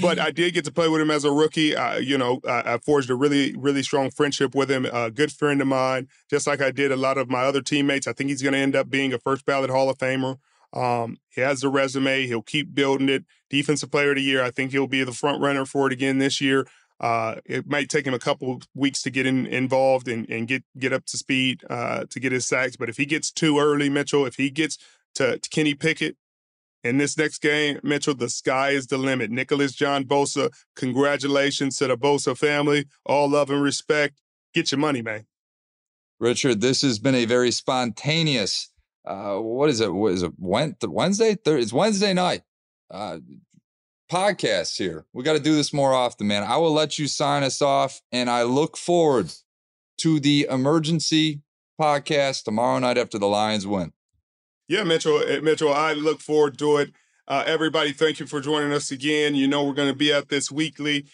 but 0.00 0.18
I 0.18 0.30
did 0.30 0.54
get 0.54 0.64
to 0.66 0.72
play 0.72 0.88
with 0.88 1.00
him 1.00 1.10
as 1.10 1.24
a 1.24 1.32
rookie. 1.32 1.74
Uh, 1.74 1.98
you 1.98 2.16
know, 2.16 2.40
I, 2.46 2.74
I, 2.74 2.78
forged 2.78 3.10
a 3.10 3.14
really 3.14 3.54
really 3.56 3.82
strong 3.82 4.10
friendship 4.10 4.54
with 4.54 4.70
him. 4.70 4.86
A 4.86 5.10
good 5.10 5.32
friend 5.32 5.60
of 5.60 5.66
mine, 5.66 6.08
just 6.28 6.46
like 6.46 6.60
I 6.60 6.70
did 6.70 6.92
a 6.92 6.96
lot 6.96 7.18
of 7.18 7.30
my 7.30 7.44
other 7.44 7.62
teammates. 7.62 8.06
I 8.06 8.12
think 8.12 8.30
he's 8.30 8.42
going 8.42 8.52
to 8.52 8.58
end 8.58 8.76
up 8.76 8.90
being 8.90 9.12
a 9.12 9.18
first 9.18 9.44
ballot 9.46 9.70
Hall 9.70 9.90
of 9.90 9.98
Famer. 9.98 10.36
Um, 10.72 11.18
he 11.30 11.40
has 11.40 11.60
the 11.60 11.68
resume. 11.68 12.26
He'll 12.26 12.42
keep 12.42 12.74
building 12.74 13.08
it. 13.08 13.24
Defensive 13.48 13.90
Player 13.90 14.10
of 14.10 14.16
the 14.16 14.22
Year. 14.22 14.42
I 14.42 14.50
think 14.50 14.70
he'll 14.70 14.86
be 14.86 15.02
the 15.02 15.12
front 15.12 15.42
runner 15.42 15.64
for 15.64 15.86
it 15.86 15.92
again 15.92 16.18
this 16.18 16.40
year. 16.40 16.66
Uh, 17.00 17.36
it 17.46 17.66
might 17.66 17.88
take 17.88 18.06
him 18.06 18.14
a 18.14 18.18
couple 18.18 18.60
weeks 18.74 19.02
to 19.02 19.10
get 19.10 19.26
in, 19.26 19.46
involved 19.46 20.06
and, 20.06 20.28
and 20.28 20.46
get 20.46 20.62
get 20.78 20.92
up 20.92 21.06
to 21.06 21.16
speed 21.16 21.62
uh, 21.70 22.04
to 22.10 22.20
get 22.20 22.30
his 22.30 22.46
sacks. 22.46 22.76
But 22.76 22.90
if 22.90 22.98
he 22.98 23.06
gets 23.06 23.32
too 23.32 23.58
early, 23.58 23.88
Mitchell, 23.88 24.26
if 24.26 24.36
he 24.36 24.50
gets 24.50 24.76
to, 25.14 25.38
to 25.38 25.48
Kenny 25.48 25.74
Pickett, 25.74 26.16
in 26.82 26.98
this 26.98 27.16
next 27.16 27.42
game, 27.42 27.78
Mitchell, 27.82 28.14
the 28.14 28.28
sky 28.28 28.70
is 28.70 28.86
the 28.86 28.98
limit. 28.98 29.30
Nicholas 29.30 29.72
John 29.72 30.04
Bosa, 30.04 30.50
congratulations 30.76 31.76
to 31.78 31.86
the 31.86 31.96
Bosa 31.96 32.36
family. 32.36 32.86
All 33.04 33.28
love 33.28 33.50
and 33.50 33.62
respect. 33.62 34.20
Get 34.54 34.72
your 34.72 34.78
money, 34.78 35.02
man. 35.02 35.26
Richard, 36.18 36.60
this 36.60 36.82
has 36.82 36.98
been 36.98 37.14
a 37.14 37.24
very 37.24 37.50
spontaneous. 37.50 38.70
Uh, 39.06 39.36
what 39.36 39.70
is 39.70 39.80
it? 39.80 39.92
What 39.92 40.12
is 40.12 40.22
it? 40.22 40.32
Wednesday? 40.38 41.36
It's 41.44 41.72
Wednesday 41.72 42.12
night. 42.12 42.42
Uh, 42.90 43.18
podcast 44.10 44.76
here. 44.76 45.06
We 45.12 45.22
got 45.22 45.34
to 45.34 45.40
do 45.40 45.54
this 45.54 45.72
more 45.72 45.94
often, 45.94 46.26
man. 46.26 46.42
I 46.42 46.56
will 46.56 46.72
let 46.72 46.98
you 46.98 47.06
sign 47.06 47.42
us 47.42 47.62
off, 47.62 48.02
and 48.10 48.28
I 48.28 48.42
look 48.42 48.76
forward 48.76 49.32
to 49.98 50.18
the 50.18 50.46
emergency 50.50 51.42
podcast 51.80 52.44
tomorrow 52.44 52.78
night 52.78 52.98
after 52.98 53.18
the 53.18 53.28
Lions 53.28 53.66
win. 53.66 53.92
Yeah, 54.70 54.84
Mitchell, 54.84 55.20
eh, 55.26 55.40
Mitchell, 55.40 55.74
I 55.74 55.94
look 55.94 56.20
forward 56.20 56.56
to 56.58 56.76
it. 56.76 56.92
Uh, 57.26 57.42
everybody, 57.44 57.90
thank 57.90 58.20
you 58.20 58.26
for 58.26 58.40
joining 58.40 58.72
us 58.72 58.92
again. 58.92 59.34
You 59.34 59.48
know, 59.48 59.64
we're 59.64 59.74
going 59.74 59.88
to 59.90 59.98
be 59.98 60.12
at 60.12 60.28
this 60.28 60.48
weekly. 60.48 61.06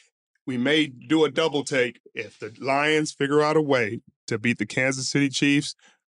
We 0.47 0.59
may 0.59 0.89
do 0.89 1.25
a 1.25 1.31
double 1.31 1.65
take. 1.65 1.99
If 2.15 2.39
the 2.39 2.55
Lions 2.61 3.13
figure 3.13 3.41
out 3.41 3.57
a 3.57 3.63
way 3.63 4.03
to 4.27 4.39
beat 4.39 4.59
the 4.59 4.67
Kansas 4.67 5.09
City 5.09 5.31
Chiefs, 5.31 5.75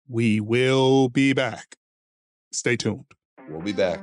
we 0.08 0.40
will 0.40 1.08
be 1.10 1.32
back. 1.32 1.76
Stay 2.50 2.76
tuned. 2.76 3.04
We'll 3.48 3.62
be 3.62 3.72
back. 3.72 4.02